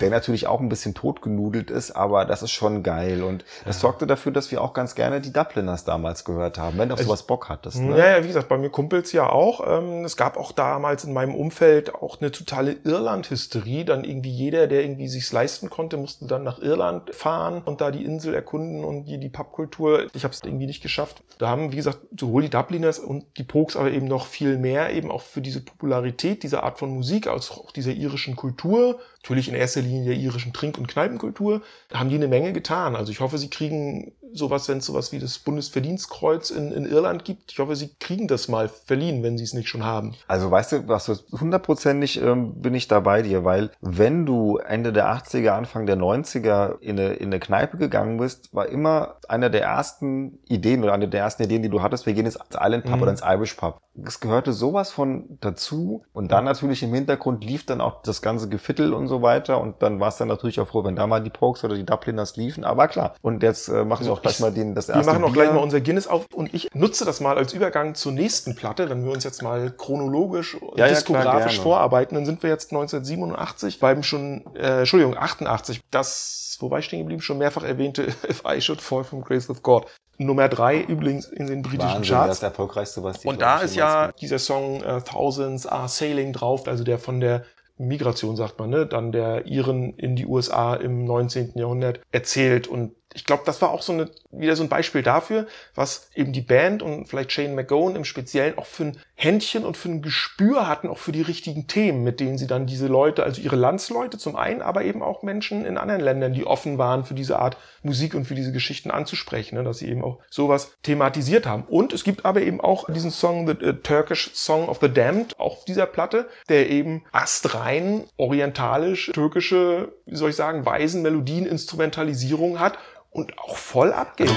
Der 0.00 0.10
natürlich 0.10 0.46
auch 0.46 0.60
ein 0.60 0.68
bisschen 0.68 0.94
totgenudelt 0.94 1.70
ist, 1.70 1.92
aber 1.92 2.24
das 2.24 2.42
ist 2.42 2.50
schon 2.50 2.82
geil. 2.82 3.22
Und 3.22 3.44
das 3.64 3.80
sorgte 3.80 4.06
dafür, 4.06 4.32
dass 4.32 4.50
wir 4.50 4.62
auch 4.62 4.72
ganz 4.72 4.94
gerne 4.94 5.20
die 5.20 5.32
Dubliners 5.32 5.84
damals 5.84 6.24
gehört 6.24 6.58
haben, 6.58 6.78
wenn 6.78 6.88
du 6.88 6.94
auf 6.94 7.02
sowas 7.02 7.24
Bock 7.24 7.48
hattest. 7.48 7.80
Ne? 7.80 7.96
Ja, 7.96 8.16
ja, 8.16 8.22
wie 8.22 8.28
gesagt, 8.28 8.48
bei 8.48 8.58
mir 8.58 8.70
Kumpels 8.70 9.12
ja 9.12 9.28
auch. 9.28 9.60
Ähm, 9.66 10.04
es 10.04 10.16
gab 10.16 10.36
auch 10.36 10.52
damals 10.52 11.04
in 11.04 11.12
meinem 11.12 11.34
Umfeld 11.34 11.94
auch 11.94 12.20
eine 12.20 12.32
totale 12.32 12.76
Irland-Hysterie. 12.84 13.84
Dann 13.84 14.04
irgendwie 14.04 14.30
jeder, 14.30 14.66
der 14.66 14.82
irgendwie 14.82 15.08
sich's 15.08 15.32
leisten 15.32 15.70
konnte, 15.70 15.96
musste 15.96 16.26
dann 16.26 16.42
nach 16.42 16.58
Irland 16.58 17.14
fahren 17.14 17.62
und 17.64 17.80
da 17.80 17.90
die 17.90 18.04
Insel 18.04 18.34
erkunden 18.34 18.84
und 18.84 19.04
die, 19.04 19.18
die 19.18 19.28
Pubkultur. 19.28 20.06
Ich 20.14 20.24
habe 20.24 20.34
es 20.34 20.42
irgendwie 20.42 20.66
nicht 20.66 20.82
geschafft. 20.82 21.22
Da 21.38 21.48
haben, 21.48 21.72
wie 21.72 21.76
gesagt, 21.76 21.98
sowohl 22.18 22.42
die 22.42 22.50
Dubliners 22.50 22.98
und 22.98 23.24
die 23.38 23.44
Pokes, 23.44 23.76
aber 23.76 23.90
eben 23.90 24.06
noch 24.06 24.26
viel 24.26 24.58
mehr 24.58 24.92
eben 24.92 25.10
auch 25.10 25.22
für 25.22 25.40
diese 25.40 25.60
Popularität 25.60 26.42
dieser 26.42 26.62
Art 26.62 26.78
von 26.78 26.90
Musik, 26.90 27.26
als 27.26 27.50
auch 27.50 27.70
dieser 27.72 27.92
irischen 27.92 28.36
Kultur, 28.36 28.98
natürlich 29.24 29.48
in 29.48 29.54
erster 29.54 29.80
Linie 29.80 30.04
der 30.04 30.16
irischen 30.16 30.52
Trink- 30.52 30.76
und 30.76 30.86
Kneipenkultur, 30.86 31.62
haben 31.92 32.10
die 32.10 32.16
eine 32.16 32.28
Menge 32.28 32.52
getan. 32.52 32.94
Also 32.94 33.10
ich 33.10 33.20
hoffe, 33.20 33.38
sie 33.38 33.48
kriegen 33.48 34.12
sowas, 34.32 34.68
wenn 34.68 34.78
es 34.78 34.86
sowas 34.86 35.12
wie 35.12 35.18
das 35.18 35.38
Bundesverdienstkreuz 35.38 36.50
in, 36.50 36.72
in 36.72 36.86
Irland 36.86 37.24
gibt. 37.24 37.52
Ich 37.52 37.58
hoffe, 37.58 37.76
sie 37.76 37.94
kriegen 38.00 38.26
das 38.28 38.48
mal 38.48 38.68
verliehen, 38.68 39.22
wenn 39.22 39.36
sie 39.38 39.44
es 39.44 39.54
nicht 39.54 39.68
schon 39.68 39.84
haben. 39.84 40.14
Also 40.26 40.50
weißt 40.50 40.72
du, 40.72 40.88
was 40.88 41.08
hundertprozentig 41.32 42.20
ähm, 42.20 42.54
bin 42.60 42.74
ich 42.74 42.88
da 42.88 43.00
bei 43.00 43.22
dir, 43.22 43.44
weil 43.44 43.70
wenn 43.80 44.26
du 44.26 44.58
Ende 44.58 44.92
der 44.92 45.06
80er, 45.12 45.50
Anfang 45.50 45.86
der 45.86 45.96
90er 45.96 46.78
in 46.80 46.98
eine, 46.98 47.14
in 47.14 47.26
eine 47.26 47.40
Kneipe 47.40 47.76
gegangen 47.76 48.18
bist, 48.18 48.54
war 48.54 48.66
immer 48.66 49.16
einer 49.28 49.50
der 49.50 49.62
ersten 49.62 50.38
Ideen 50.48 50.82
oder 50.82 50.92
eine 50.94 51.08
der 51.08 51.20
ersten 51.20 51.42
Ideen, 51.44 51.62
die 51.62 51.68
du 51.68 51.82
hattest, 51.82 52.06
wir 52.06 52.14
gehen 52.14 52.26
jetzt 52.26 52.36
ins 52.36 52.56
Island 52.60 52.84
Pub 52.84 52.94
Mhm. 52.96 53.02
oder 53.02 53.10
ins 53.10 53.22
Irish 53.24 53.54
Pub. 53.54 53.80
Es 54.04 54.18
gehörte 54.20 54.52
sowas 54.52 54.90
von 54.90 55.38
dazu 55.40 56.02
und 56.12 56.32
dann 56.32 56.44
natürlich 56.44 56.82
im 56.82 56.92
Hintergrund 56.92 57.44
lief 57.44 57.64
dann 57.64 57.80
auch 57.80 58.02
das 58.02 58.22
ganze 58.22 58.48
Gefittel 58.48 58.92
und 58.92 59.06
so 59.06 59.22
weiter 59.22 59.60
und 59.60 59.82
dann 59.82 60.00
war 60.00 60.08
es 60.08 60.16
dann 60.16 60.26
natürlich 60.28 60.58
auch 60.58 60.66
froh, 60.66 60.82
wenn 60.84 60.96
da 60.96 61.06
mal 61.06 61.22
die 61.22 61.30
Pokes 61.30 61.62
oder 61.64 61.76
die 61.76 61.84
Dubliners 61.86 62.36
liefen, 62.36 62.64
aber 62.64 62.88
klar. 62.88 63.14
Und 63.22 63.42
jetzt 63.44 63.68
äh, 63.68 63.84
machen 63.84 64.04
wir 64.04 64.12
auch 64.14 64.22
gleich 64.22 64.40
mal 64.40 64.52
den, 64.52 64.74
das 64.74 64.88
Wir 64.88 64.94
erste 64.96 65.12
machen 65.12 65.24
auch 65.24 65.32
Bier. 65.32 65.42
gleich 65.42 65.54
mal 65.54 65.60
unser 65.62 65.80
Guinness 65.80 66.06
auf 66.06 66.26
und 66.32 66.52
ich 66.54 66.68
nutze 66.74 67.04
das 67.04 67.20
mal 67.20 67.36
als 67.36 67.52
Übergang 67.52 67.94
zur 67.94 68.12
nächsten 68.12 68.54
Platte, 68.56 68.88
wenn 68.90 69.04
wir 69.04 69.12
uns 69.12 69.24
jetzt 69.24 69.42
mal 69.42 69.70
chronologisch 69.76 70.54
und 70.54 70.78
Ja, 70.78 70.86
ja, 70.86 70.92
diskografisch 70.94 71.52
gerne. 71.54 71.62
vorarbeiten, 71.62 72.14
dann 72.14 72.24
sind 72.26 72.42
wir 72.42 72.50
jetzt 72.50 72.72
1987, 72.72 73.80
beim 73.80 74.02
schon, 74.02 74.44
äh, 74.56 74.80
Entschuldigung, 74.80 75.16
88, 75.16 75.80
das, 75.90 76.56
wo 76.60 76.70
war 76.70 76.78
ich 76.78 76.86
stehen 76.86 77.00
geblieben, 77.00 77.20
schon 77.20 77.38
mehrfach 77.38 77.62
erwähnte 77.64 78.02
If 78.28 78.42
I 78.46 78.60
Should 78.60 78.80
Fall 78.80 79.04
from 79.04 79.22
Grace 79.22 79.50
of 79.50 79.62
God. 79.62 79.86
Nummer 80.16 80.48
drei 80.48 80.80
übrigens 80.80 81.26
in 81.26 81.48
den 81.48 81.62
britischen 81.62 81.80
Wahnsinn, 81.96 82.14
Charts. 82.14 82.38
das 82.40 82.42
erfolgreichste, 82.50 83.02
was 83.02 83.20
die 83.20 83.26
Und 83.28 83.42
da 83.42 83.58
ist 83.60 83.74
ja 83.74 84.12
dieser 84.12 84.38
Song 84.38 84.80
äh, 84.82 85.00
Thousands 85.02 85.66
Are 85.66 85.88
Sailing 85.88 86.32
drauf, 86.32 86.68
also 86.68 86.84
der 86.84 86.98
von 87.00 87.18
der 87.18 87.44
Migration, 87.76 88.36
sagt 88.36 88.60
man, 88.60 88.70
ne? 88.70 88.86
dann 88.86 89.10
der 89.10 89.46
Iren 89.46 89.94
in 89.94 90.14
die 90.14 90.26
USA 90.26 90.74
im 90.76 91.04
19. 91.04 91.54
Jahrhundert 91.56 91.98
erzählt. 92.12 92.68
Und 92.68 92.92
ich 93.14 93.24
glaube, 93.24 93.44
das 93.46 93.62
war 93.62 93.70
auch 93.70 93.82
so 93.82 93.92
eine, 93.92 94.10
wieder 94.32 94.56
so 94.56 94.64
ein 94.64 94.68
Beispiel 94.68 95.02
dafür, 95.02 95.46
was 95.74 96.08
eben 96.14 96.32
die 96.32 96.40
Band 96.40 96.82
und 96.82 97.06
vielleicht 97.06 97.32
Shane 97.32 97.54
McGowan 97.54 97.94
im 97.94 98.04
Speziellen 98.04 98.58
auch 98.58 98.66
für 98.66 98.86
ein 98.86 98.98
Händchen 99.14 99.64
und 99.64 99.76
für 99.76 99.88
ein 99.88 100.02
Gespür 100.02 100.66
hatten, 100.66 100.88
auch 100.88 100.98
für 100.98 101.12
die 101.12 101.22
richtigen 101.22 101.68
Themen, 101.68 102.02
mit 102.02 102.18
denen 102.18 102.36
sie 102.36 102.48
dann 102.48 102.66
diese 102.66 102.88
Leute, 102.88 103.22
also 103.22 103.40
ihre 103.40 103.54
Landsleute 103.54 104.18
zum 104.18 104.34
einen, 104.34 104.60
aber 104.60 104.82
eben 104.82 105.02
auch 105.02 105.22
Menschen 105.22 105.64
in 105.64 105.78
anderen 105.78 106.00
Ländern, 106.00 106.34
die 106.34 106.44
offen 106.44 106.76
waren 106.76 107.04
für 107.04 107.14
diese 107.14 107.38
Art 107.38 107.56
Musik 107.84 108.14
und 108.14 108.24
für 108.24 108.34
diese 108.34 108.50
Geschichten 108.50 108.90
anzusprechen, 108.90 109.54
ne? 109.54 109.62
dass 109.62 109.78
sie 109.78 109.88
eben 109.88 110.02
auch 110.02 110.18
sowas 110.28 110.72
thematisiert 110.82 111.46
haben. 111.46 111.64
Und 111.68 111.92
es 111.92 112.02
gibt 112.02 112.24
aber 112.24 112.42
eben 112.42 112.60
auch 112.60 112.90
diesen 112.92 113.12
Song, 113.12 113.46
The 113.46 113.64
äh, 113.64 113.74
Turkish 113.74 114.32
Song 114.34 114.68
of 114.68 114.78
the 114.80 114.92
Damned, 114.92 115.38
auf 115.38 115.64
dieser 115.64 115.86
Platte, 115.86 116.28
der 116.48 116.68
eben 116.68 117.04
astrein, 117.12 118.04
orientalisch, 118.16 119.12
türkische, 119.14 119.92
wie 120.06 120.16
soll 120.16 120.30
ich 120.30 120.36
sagen, 120.36 120.66
weisen 120.66 121.02
Melodien, 121.02 121.46
Instrumentalisierung 121.46 122.58
hat 122.58 122.78
und 123.14 123.38
auch 123.38 123.56
voll 123.56 123.92
abgeht. 123.92 124.30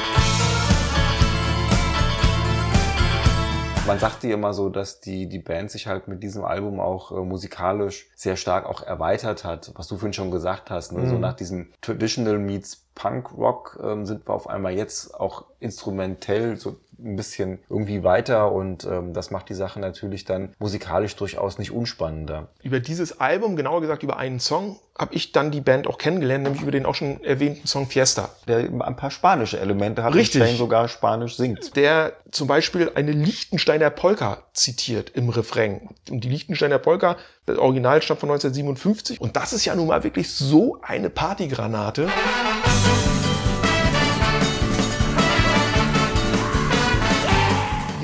Man 3.87 3.99
sagt 3.99 4.23
dir 4.23 4.33
immer 4.33 4.53
so, 4.53 4.67
dass 4.67 4.99
die, 4.99 5.29
die 5.29 5.39
Band 5.39 5.71
sich 5.71 5.87
halt 5.87 6.09
mit 6.09 6.21
diesem 6.21 6.43
Album 6.43 6.81
auch 6.81 7.11
äh, 7.11 7.15
musikalisch 7.23 8.09
sehr 8.17 8.35
stark 8.35 8.65
auch 8.65 8.83
erweitert 8.83 9.45
hat, 9.45 9.71
was 9.75 9.87
du 9.87 9.95
vorhin 9.95 10.11
schon 10.11 10.29
gesagt 10.29 10.69
hast. 10.69 10.91
Ne? 10.91 11.07
So 11.07 11.15
Mhm. 11.15 11.21
nach 11.21 11.33
diesem 11.37 11.71
Traditional 11.81 12.37
Meets 12.37 12.85
Punk 12.95 13.31
Rock 13.37 13.79
ähm, 13.81 14.05
sind 14.05 14.27
wir 14.27 14.33
auf 14.33 14.49
einmal 14.49 14.73
jetzt 14.73 15.17
auch 15.17 15.45
instrumentell 15.61 16.57
so 16.57 16.75
ein 16.99 17.15
bisschen 17.15 17.59
irgendwie 17.69 18.03
weiter 18.03 18.51
und 18.51 18.85
ähm, 18.85 19.13
das 19.13 19.31
macht 19.31 19.49
die 19.49 19.53
Sache 19.53 19.79
natürlich 19.79 20.25
dann 20.25 20.53
musikalisch 20.59 21.15
durchaus 21.15 21.57
nicht 21.57 21.71
unspannender. 21.71 22.47
Über 22.63 22.79
dieses 22.79 23.19
Album, 23.19 23.55
genauer 23.55 23.81
gesagt 23.81 24.03
über 24.03 24.17
einen 24.17 24.39
Song, 24.39 24.79
habe 24.97 25.13
ich 25.13 25.31
dann 25.31 25.51
die 25.51 25.61
Band 25.61 25.87
auch 25.87 25.97
kennengelernt, 25.97 26.43
nämlich 26.43 26.61
über 26.61 26.71
den 26.71 26.85
auch 26.85 26.95
schon 26.95 27.23
erwähnten 27.23 27.67
Song 27.67 27.87
Fiesta. 27.87 28.29
Der 28.47 28.57
ein 28.59 28.95
paar 28.95 29.11
spanische 29.11 29.59
Elemente 29.59 30.03
hat 30.03 30.15
Richtig. 30.15 30.41
und 30.41 30.57
sogar 30.57 30.87
spanisch 30.87 31.37
singt. 31.37 31.75
der 31.75 32.13
zum 32.31 32.47
Beispiel 32.47 32.91
eine 32.95 33.11
Liechtensteiner 33.11 33.89
Polka 33.89 34.43
zitiert 34.53 35.11
im 35.11 35.29
Refrain. 35.29 35.89
Und 36.09 36.23
die 36.23 36.29
Liechtensteiner 36.29 36.79
Polka, 36.79 37.17
das 37.45 37.57
Original 37.57 38.01
stammt 38.01 38.21
von 38.21 38.29
1957. 38.29 39.21
Und 39.21 39.35
das 39.35 39.53
ist 39.53 39.65
ja 39.65 39.75
nun 39.75 39.87
mal 39.87 40.03
wirklich 40.03 40.33
so 40.33 40.79
eine 40.81 41.09
Partygranate. 41.09 42.07
Wie 42.07 43.26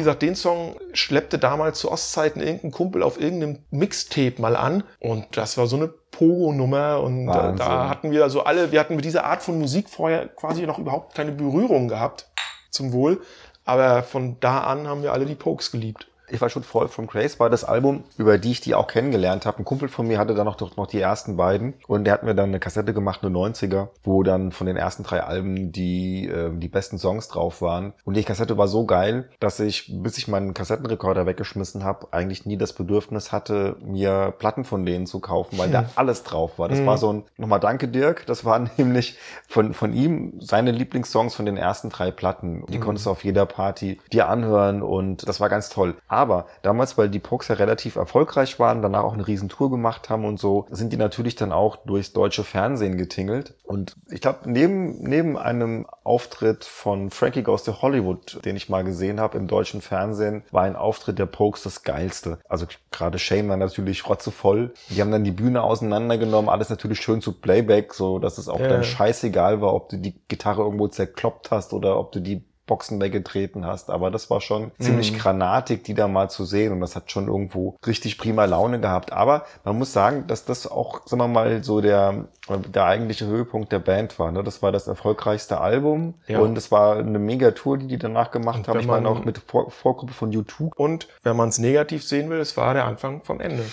gesagt, 0.03 0.21
den 0.21 0.35
Song 0.35 0.75
schleppte 0.93 1.37
damals 1.39 1.79
zu 1.79 1.91
Ostzeiten 1.91 2.41
irgendein 2.41 2.71
Kumpel 2.71 3.03
auf 3.03 3.19
irgendeinem 3.19 3.59
Mixtape 3.71 4.41
mal 4.41 4.55
an. 4.55 4.83
Und 4.99 5.25
das 5.31 5.57
war 5.57 5.67
so 5.67 5.75
eine 5.75 5.87
Pogo-Nummer. 5.87 7.01
Und 7.01 7.27
da, 7.27 7.33
Wahnsinn. 7.33 7.57
da 7.57 7.89
hatten 7.89 8.11
wir 8.11 8.23
also 8.23 8.43
alle, 8.43 8.71
wir 8.71 8.79
hatten 8.79 8.95
mit 8.95 9.05
dieser 9.05 9.25
Art 9.25 9.43
von 9.43 9.59
Musik 9.59 9.89
vorher 9.89 10.27
quasi 10.27 10.65
noch 10.65 10.79
überhaupt 10.79 11.15
keine 11.15 11.31
Berührung 11.31 11.87
gehabt. 11.87 12.29
Zum 12.69 12.93
Wohl. 12.93 13.21
Aber 13.65 14.03
von 14.03 14.37
da 14.39 14.61
an 14.61 14.87
haben 14.87 15.03
wir 15.03 15.13
alle 15.13 15.25
die 15.25 15.35
Pokes 15.35 15.71
geliebt. 15.71 16.07
Ich 16.29 16.41
war 16.41 16.49
schon 16.49 16.63
voll 16.63 16.87
from 16.87 17.07
Grace, 17.07 17.39
war 17.39 17.49
das 17.49 17.63
Album, 17.63 18.03
über 18.17 18.37
die 18.37 18.51
ich 18.51 18.61
die 18.61 18.75
auch 18.75 18.87
kennengelernt 18.87 19.45
habe. 19.45 19.59
Ein 19.59 19.65
Kumpel 19.65 19.89
von 19.89 20.07
mir 20.07 20.17
hatte 20.17 20.33
dann 20.33 20.45
noch, 20.45 20.59
noch 20.77 20.87
die 20.87 20.99
ersten 21.01 21.35
beiden 21.37 21.73
und 21.87 22.05
der 22.05 22.13
hat 22.13 22.23
mir 22.23 22.33
dann 22.33 22.49
eine 22.49 22.59
Kassette 22.59 22.93
gemacht, 22.93 23.19
eine 23.23 23.31
90er, 23.31 23.89
wo 24.03 24.23
dann 24.23 24.51
von 24.51 24.65
den 24.67 24.77
ersten 24.77 25.03
drei 25.03 25.21
Alben 25.23 25.71
die, 25.71 26.27
äh, 26.27 26.49
die 26.57 26.69
besten 26.69 26.97
Songs 26.97 27.27
drauf 27.27 27.61
waren. 27.61 27.93
Und 28.05 28.15
die 28.15 28.23
Kassette 28.23 28.57
war 28.57 28.67
so 28.67 28.85
geil, 28.85 29.29
dass 29.39 29.59
ich, 29.59 29.91
bis 30.01 30.17
ich 30.17 30.27
meinen 30.27 30.53
Kassettenrekorder 30.53 31.25
weggeschmissen 31.25 31.83
habe, 31.83 32.07
eigentlich 32.11 32.45
nie 32.45 32.57
das 32.57 32.73
Bedürfnis 32.73 33.31
hatte, 33.31 33.75
mir 33.81 34.33
Platten 34.37 34.63
von 34.63 34.85
denen 34.85 35.05
zu 35.05 35.19
kaufen, 35.19 35.57
weil 35.57 35.69
da 35.69 35.85
alles 35.95 36.23
drauf 36.23 36.57
war. 36.57 36.69
Das 36.69 36.79
Hm. 36.79 36.85
war 36.87 36.97
so 36.97 37.11
ein, 37.13 37.23
nochmal 37.37 37.59
danke 37.59 37.87
Dirk, 37.87 38.25
das 38.25 38.45
waren 38.45 38.69
nämlich 38.77 39.17
von, 39.47 39.73
von 39.73 39.93
ihm 39.93 40.39
seine 40.39 40.71
Lieblingssongs 40.71 41.35
von 41.35 41.45
den 41.45 41.57
ersten 41.57 41.89
drei 41.89 42.11
Platten. 42.11 42.65
Die 42.69 42.77
Mhm. 42.77 42.81
konntest 42.81 43.05
du 43.05 43.11
auf 43.11 43.23
jeder 43.23 43.45
Party 43.45 43.99
dir 44.11 44.29
anhören 44.29 44.81
und 44.81 45.27
das 45.27 45.39
war 45.39 45.49
ganz 45.49 45.69
toll. 45.69 45.95
Aber 46.13 46.45
damals, 46.61 46.97
weil 46.97 47.09
die 47.09 47.19
Pokes 47.19 47.47
ja 47.47 47.55
relativ 47.55 47.95
erfolgreich 47.95 48.59
waren, 48.59 48.81
danach 48.83 49.03
auch 49.03 49.13
eine 49.13 49.25
Riesentour 49.27 49.71
gemacht 49.71 50.09
haben 50.09 50.25
und 50.25 50.39
so, 50.39 50.67
sind 50.69 50.93
die 50.93 50.97
natürlich 50.97 51.35
dann 51.35 51.51
auch 51.51 51.77
durchs 51.77 52.13
deutsche 52.13 52.43
Fernsehen 52.43 52.97
getingelt. 52.97 53.55
Und 53.63 53.95
ich 54.11 54.21
glaube, 54.21 54.39
neben, 54.45 55.01
neben 55.01 55.37
einem 55.37 55.87
Auftritt 56.03 56.65
von 56.65 57.09
Frankie 57.09 57.41
Goes 57.41 57.63
to 57.63 57.81
Hollywood, 57.81 58.39
den 58.45 58.55
ich 58.55 58.69
mal 58.69 58.83
gesehen 58.83 59.19
habe 59.19 59.37
im 59.39 59.47
deutschen 59.47 59.81
Fernsehen, 59.81 60.43
war 60.51 60.63
ein 60.63 60.75
Auftritt 60.75 61.17
der 61.17 61.25
Pokes 61.25 61.63
das 61.63 61.81
geilste. 61.83 62.37
Also 62.47 62.67
gerade 62.91 63.17
Shane 63.17 63.49
war 63.49 63.57
natürlich 63.57 64.07
rotzevoll. 64.07 64.73
Die 64.89 65.01
haben 65.01 65.11
dann 65.11 65.23
die 65.23 65.31
Bühne 65.31 65.63
auseinandergenommen, 65.63 66.49
alles 66.49 66.69
natürlich 66.69 67.01
schön 67.01 67.21
zu 67.21 67.33
Playback, 67.33 67.93
so 67.93 68.19
dass 68.19 68.37
es 68.37 68.47
auch 68.49 68.59
Ja. 68.59 68.67
dann 68.67 68.83
scheißegal 68.83 69.61
war, 69.61 69.73
ob 69.73 69.89
du 69.89 69.97
die 69.97 70.13
Gitarre 70.27 70.61
irgendwo 70.61 70.87
zerkloppt 70.87 71.49
hast 71.49 71.73
oder 71.73 71.97
ob 71.99 72.11
du 72.11 72.19
die 72.19 72.43
Boxen 72.65 73.01
weggetreten 73.01 73.65
hast. 73.65 73.89
Aber 73.89 74.11
das 74.11 74.29
war 74.29 74.41
schon 74.41 74.71
ziemlich 74.79 75.11
Mhm. 75.11 75.17
granatig, 75.17 75.83
die 75.83 75.93
da 75.93 76.07
mal 76.07 76.29
zu 76.29 76.45
sehen. 76.45 76.71
Und 76.71 76.81
das 76.81 76.95
hat 76.95 77.11
schon 77.11 77.27
irgendwo 77.27 77.75
richtig 77.85 78.17
prima 78.17 78.45
Laune 78.45 78.79
gehabt. 78.79 79.11
Aber 79.11 79.45
man 79.63 79.77
muss 79.77 79.93
sagen, 79.93 80.25
dass 80.27 80.45
das 80.45 80.65
auch, 80.69 81.01
sagen 81.05 81.21
wir 81.21 81.27
mal, 81.27 81.63
so 81.63 81.81
der, 81.81 82.25
der 82.49 82.85
eigentliche 82.85 83.25
Höhepunkt 83.25 83.71
der 83.71 83.79
Band 83.79 84.17
war. 84.19 84.31
Ne? 84.31 84.43
Das 84.43 84.61
war 84.61 84.71
das 84.71 84.87
erfolgreichste 84.87 85.59
Album. 85.59 86.15
Ja. 86.27 86.39
Und 86.39 86.57
es 86.57 86.71
war 86.71 86.97
eine 86.97 87.19
Mega-Tour, 87.19 87.77
die 87.77 87.87
die 87.87 87.97
danach 87.97 88.31
gemacht 88.31 88.59
Und 88.59 88.67
haben. 88.67 88.79
Ich 88.79 88.87
meine 88.87 89.09
auch 89.09 89.23
mit 89.25 89.39
Vor 89.39 89.69
Vorgruppe 89.69 90.13
von 90.13 90.31
YouTube. 90.31 90.73
Und 90.77 91.07
wenn 91.23 91.35
man 91.35 91.49
es 91.49 91.57
negativ 91.57 92.03
sehen 92.03 92.29
will, 92.29 92.39
es 92.39 92.55
war 92.57 92.73
der 92.73 92.85
Anfang 92.85 93.23
vom 93.23 93.39
Ende. 93.39 93.63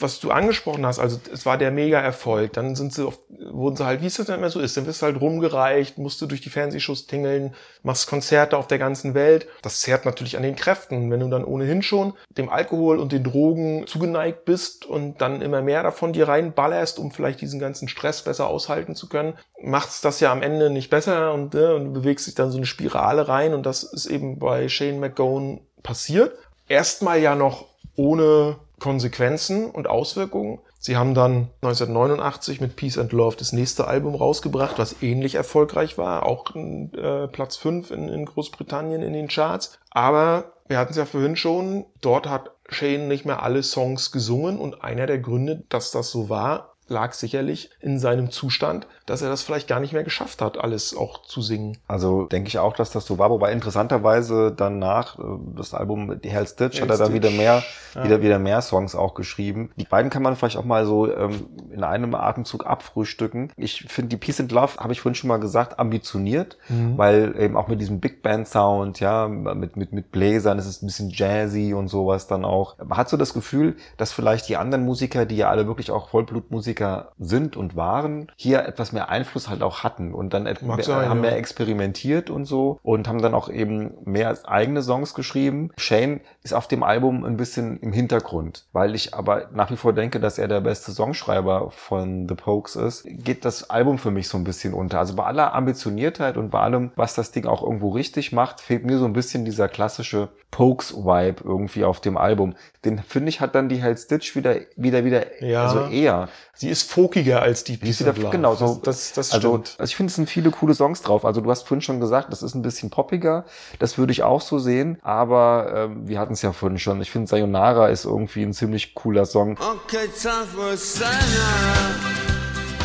Was 0.00 0.20
du 0.20 0.30
angesprochen 0.30 0.86
hast, 0.86 0.98
also 0.98 1.20
es 1.30 1.44
war 1.44 1.58
der 1.58 1.70
Mega-Erfolg. 1.70 2.54
Dann 2.54 2.74
sind 2.74 2.94
sie 2.94 3.06
auf, 3.06 3.18
wurden 3.28 3.76
sie 3.76 3.84
halt, 3.84 4.00
wie 4.00 4.06
es 4.06 4.16
dann 4.16 4.38
immer 4.38 4.48
so 4.48 4.58
ist, 4.58 4.74
dann 4.76 4.86
wirst 4.86 5.02
du 5.02 5.06
halt 5.06 5.20
rumgereicht, 5.20 5.98
musst 5.98 6.20
du 6.22 6.26
durch 6.26 6.40
die 6.40 6.48
Fernsehshows 6.48 7.06
tingeln, 7.06 7.54
machst 7.82 8.08
Konzerte 8.08 8.56
auf 8.56 8.66
der 8.66 8.78
ganzen 8.78 9.12
Welt. 9.12 9.46
Das 9.60 9.80
zehrt 9.80 10.06
natürlich 10.06 10.38
an 10.38 10.44
den 10.44 10.56
Kräften. 10.56 11.10
Wenn 11.10 11.20
du 11.20 11.28
dann 11.28 11.44
ohnehin 11.44 11.82
schon 11.82 12.14
dem 12.30 12.48
Alkohol 12.48 12.98
und 12.98 13.12
den 13.12 13.22
Drogen 13.22 13.86
zugeneigt 13.86 14.46
bist 14.46 14.86
und 14.86 15.20
dann 15.20 15.42
immer 15.42 15.60
mehr 15.60 15.82
davon 15.82 16.14
dir 16.14 16.26
reinballerst, 16.26 16.98
um 16.98 17.10
vielleicht 17.10 17.42
diesen 17.42 17.60
ganzen 17.60 17.86
Stress 17.86 18.22
besser 18.22 18.48
aushalten 18.48 18.94
zu 18.94 19.10
können, 19.10 19.34
macht's 19.62 20.00
das 20.00 20.20
ja 20.20 20.32
am 20.32 20.42
Ende 20.42 20.70
nicht 20.70 20.88
besser 20.88 21.34
und, 21.34 21.54
äh, 21.54 21.74
und 21.74 21.84
du 21.84 21.92
bewegst 21.92 22.26
dich 22.26 22.34
dann 22.34 22.50
so 22.50 22.56
eine 22.56 22.66
Spirale 22.66 23.28
rein 23.28 23.52
und 23.52 23.66
das 23.66 23.82
ist 23.82 24.06
eben 24.06 24.38
bei 24.38 24.68
Shane 24.68 25.00
McGowan 25.00 25.60
passiert. 25.82 26.36
Erstmal 26.66 27.20
ja 27.20 27.34
noch 27.34 27.66
ohne 27.96 28.56
Konsequenzen 28.82 29.70
und 29.70 29.86
Auswirkungen. 29.86 30.58
Sie 30.80 30.96
haben 30.96 31.14
dann 31.14 31.50
1989 31.62 32.60
mit 32.60 32.74
Peace 32.74 32.98
and 32.98 33.12
Love 33.12 33.36
das 33.38 33.52
nächste 33.52 33.86
Album 33.86 34.16
rausgebracht, 34.16 34.76
was 34.76 35.04
ähnlich 35.04 35.36
erfolgreich 35.36 35.98
war, 35.98 36.26
auch 36.26 36.56
äh, 36.56 37.28
Platz 37.28 37.56
5 37.58 37.92
in, 37.92 38.08
in 38.08 38.24
Großbritannien 38.24 39.00
in 39.00 39.12
den 39.12 39.28
Charts. 39.28 39.78
Aber 39.92 40.54
wir 40.66 40.78
hatten 40.78 40.90
es 40.90 40.96
ja 40.96 41.04
vorhin 41.04 41.36
schon, 41.36 41.84
dort 42.00 42.28
hat 42.28 42.50
Shane 42.68 43.06
nicht 43.06 43.24
mehr 43.24 43.44
alle 43.44 43.62
Songs 43.62 44.10
gesungen 44.10 44.58
und 44.58 44.82
einer 44.82 45.06
der 45.06 45.20
Gründe, 45.20 45.62
dass 45.68 45.92
das 45.92 46.10
so 46.10 46.28
war, 46.28 46.74
lag 46.88 47.12
sicherlich 47.12 47.70
in 47.80 48.00
seinem 48.00 48.32
Zustand, 48.32 48.88
dass 49.12 49.20
er 49.20 49.28
das 49.28 49.42
vielleicht 49.42 49.68
gar 49.68 49.78
nicht 49.78 49.92
mehr 49.92 50.04
geschafft 50.04 50.40
hat, 50.40 50.56
alles 50.58 50.96
auch 50.96 51.22
zu 51.22 51.42
singen. 51.42 51.76
Also 51.86 52.24
denke 52.24 52.48
ich 52.48 52.58
auch, 52.58 52.72
dass 52.74 52.90
das 52.90 53.04
so 53.04 53.18
war. 53.18 53.28
Wobei 53.28 53.52
interessanterweise 53.52 54.52
danach 54.56 55.18
äh, 55.18 55.22
das 55.54 55.74
Album 55.74 56.18
Die 56.22 56.30
Hell's 56.30 56.56
Ditch 56.56 56.80
hat 56.80 56.88
er 56.88 56.96
dann 56.96 57.12
wieder 57.12 57.30
mehr, 57.30 57.62
Ja. 57.94 58.04
wieder 58.04 58.22
wieder 58.22 58.38
mehr 58.38 58.62
Songs 58.62 58.94
auch 58.94 59.12
geschrieben. 59.12 59.70
Die 59.76 59.84
beiden 59.84 60.10
kann 60.10 60.22
man 60.22 60.34
vielleicht 60.34 60.56
auch 60.56 60.64
mal 60.64 60.86
so 60.86 61.14
ähm, 61.14 61.46
in 61.70 61.84
einem 61.84 62.14
Atemzug 62.14 62.64
abfrühstücken. 62.66 63.52
Ich 63.56 63.84
finde 63.88 64.08
die 64.08 64.16
Peace 64.16 64.40
and 64.40 64.50
Love, 64.50 64.78
habe 64.78 64.94
ich 64.94 65.02
vorhin 65.02 65.14
schon 65.14 65.28
mal 65.28 65.36
gesagt, 65.40 65.78
ambitioniert, 65.78 66.56
Mhm. 66.70 66.96
weil 66.96 67.34
eben 67.38 67.56
auch 67.58 67.68
mit 67.68 67.80
diesem 67.82 68.00
Big 68.00 68.22
Band 68.22 68.48
Sound, 68.48 68.98
ja, 69.00 69.28
mit 69.28 69.76
mit 69.76 69.92
mit 69.92 70.10
Bläsern, 70.10 70.58
es 70.58 70.64
ist 70.66 70.82
ein 70.82 70.86
bisschen 70.86 71.10
jazzy 71.10 71.74
und 71.74 71.88
sowas 71.88 72.26
dann 72.28 72.46
auch. 72.46 72.78
Man 72.78 72.96
hat 72.96 73.10
so 73.10 73.18
das 73.18 73.34
Gefühl, 73.34 73.76
dass 73.98 74.10
vielleicht 74.12 74.48
die 74.48 74.56
anderen 74.56 74.86
Musiker, 74.86 75.26
die 75.26 75.36
ja 75.36 75.50
alle 75.50 75.66
wirklich 75.66 75.90
auch 75.90 76.08
Vollblutmusiker 76.08 77.12
sind 77.18 77.56
und 77.58 77.76
waren, 77.76 78.30
hier 78.36 78.64
etwas 78.66 78.92
mehr 78.92 79.01
Einfluss 79.08 79.48
halt 79.48 79.62
auch 79.62 79.82
hatten 79.82 80.12
und 80.14 80.34
dann 80.34 80.44
Mag 80.62 80.84
sein, 80.84 81.08
haben 81.08 81.22
ja. 81.22 81.30
mehr 81.30 81.36
experimentiert 81.36 82.30
und 82.30 82.44
so 82.44 82.78
und 82.82 83.08
haben 83.08 83.22
dann 83.22 83.34
auch 83.34 83.48
eben 83.48 83.94
mehr 84.04 84.36
eigene 84.44 84.82
Songs 84.82 85.14
geschrieben. 85.14 85.70
Shane 85.76 86.20
ist 86.42 86.54
auf 86.54 86.68
dem 86.68 86.82
Album 86.82 87.24
ein 87.24 87.36
bisschen 87.36 87.78
im 87.80 87.92
Hintergrund, 87.92 88.66
weil 88.72 88.94
ich 88.94 89.14
aber 89.14 89.48
nach 89.52 89.70
wie 89.70 89.76
vor 89.76 89.92
denke, 89.92 90.20
dass 90.20 90.38
er 90.38 90.48
der 90.48 90.60
beste 90.60 90.92
Songschreiber 90.92 91.70
von 91.70 92.28
The 92.28 92.34
Pokes 92.34 92.76
ist, 92.76 93.04
geht 93.06 93.44
das 93.44 93.70
Album 93.70 93.98
für 93.98 94.10
mich 94.10 94.28
so 94.28 94.38
ein 94.38 94.44
bisschen 94.44 94.74
unter. 94.74 94.98
Also 94.98 95.14
bei 95.14 95.24
aller 95.24 95.54
Ambitioniertheit 95.54 96.36
und 96.36 96.50
bei 96.50 96.60
allem, 96.60 96.92
was 96.96 97.14
das 97.14 97.32
Ding 97.32 97.46
auch 97.46 97.62
irgendwo 97.62 97.90
richtig 97.90 98.32
macht, 98.32 98.60
fehlt 98.60 98.84
mir 98.84 98.98
so 98.98 99.04
ein 99.04 99.12
bisschen 99.12 99.44
dieser 99.44 99.68
klassische 99.68 100.28
Pokes-Vibe 100.50 101.42
irgendwie 101.44 101.84
auf 101.84 102.00
dem 102.00 102.16
Album. 102.16 102.54
Den 102.84 102.98
finde 102.98 103.30
ich 103.30 103.40
hat 103.40 103.54
dann 103.54 103.68
die 103.68 103.82
Hell's 103.82 104.06
Ditch 104.06 104.36
wieder, 104.36 104.56
wieder, 104.76 105.04
wieder, 105.04 105.42
Ja. 105.42 105.64
also 105.64 105.86
eher. 105.86 106.28
Sie 106.54 106.68
ist 106.68 106.90
folkiger 106.90 107.42
als 107.42 107.64
die 107.64 107.76
Peace 107.76 108.00
wieder, 108.00 108.12
genau, 108.30 108.54
so, 108.54 108.80
das, 108.82 109.12
das, 109.12 109.32
also, 109.32 109.48
stimmt. 109.48 109.76
also 109.78 109.90
ich 109.90 109.96
finde, 109.96 110.10
es 110.10 110.16
sind 110.16 110.28
viele 110.28 110.50
coole 110.50 110.74
Songs 110.74 111.02
drauf. 111.02 111.24
Also 111.24 111.40
du 111.40 111.50
hast 111.50 111.66
vorhin 111.66 111.82
schon 111.82 112.00
gesagt, 112.00 112.32
das 112.32 112.42
ist 112.42 112.54
ein 112.54 112.62
bisschen 112.62 112.90
poppiger. 112.90 113.44
Das 113.78 113.98
würde 113.98 114.12
ich 114.12 114.22
auch 114.22 114.40
so 114.40 114.58
sehen. 114.58 114.98
Aber 115.02 115.72
ähm, 115.74 116.08
wir 116.08 116.18
hatten 116.18 116.34
es 116.34 116.42
ja 116.42 116.52
vorhin 116.52 116.78
schon. 116.78 117.00
Ich 117.00 117.10
finde, 117.10 117.28
Sayonara 117.28 117.88
ist 117.88 118.04
irgendwie 118.04 118.42
ein 118.42 118.52
ziemlich 118.52 118.94
cooler 118.94 119.26
Song. 119.26 119.58
Okay, 119.58 120.08
time 120.20 120.46
for 120.54 120.70
a 120.72 120.76
sign 120.76 122.01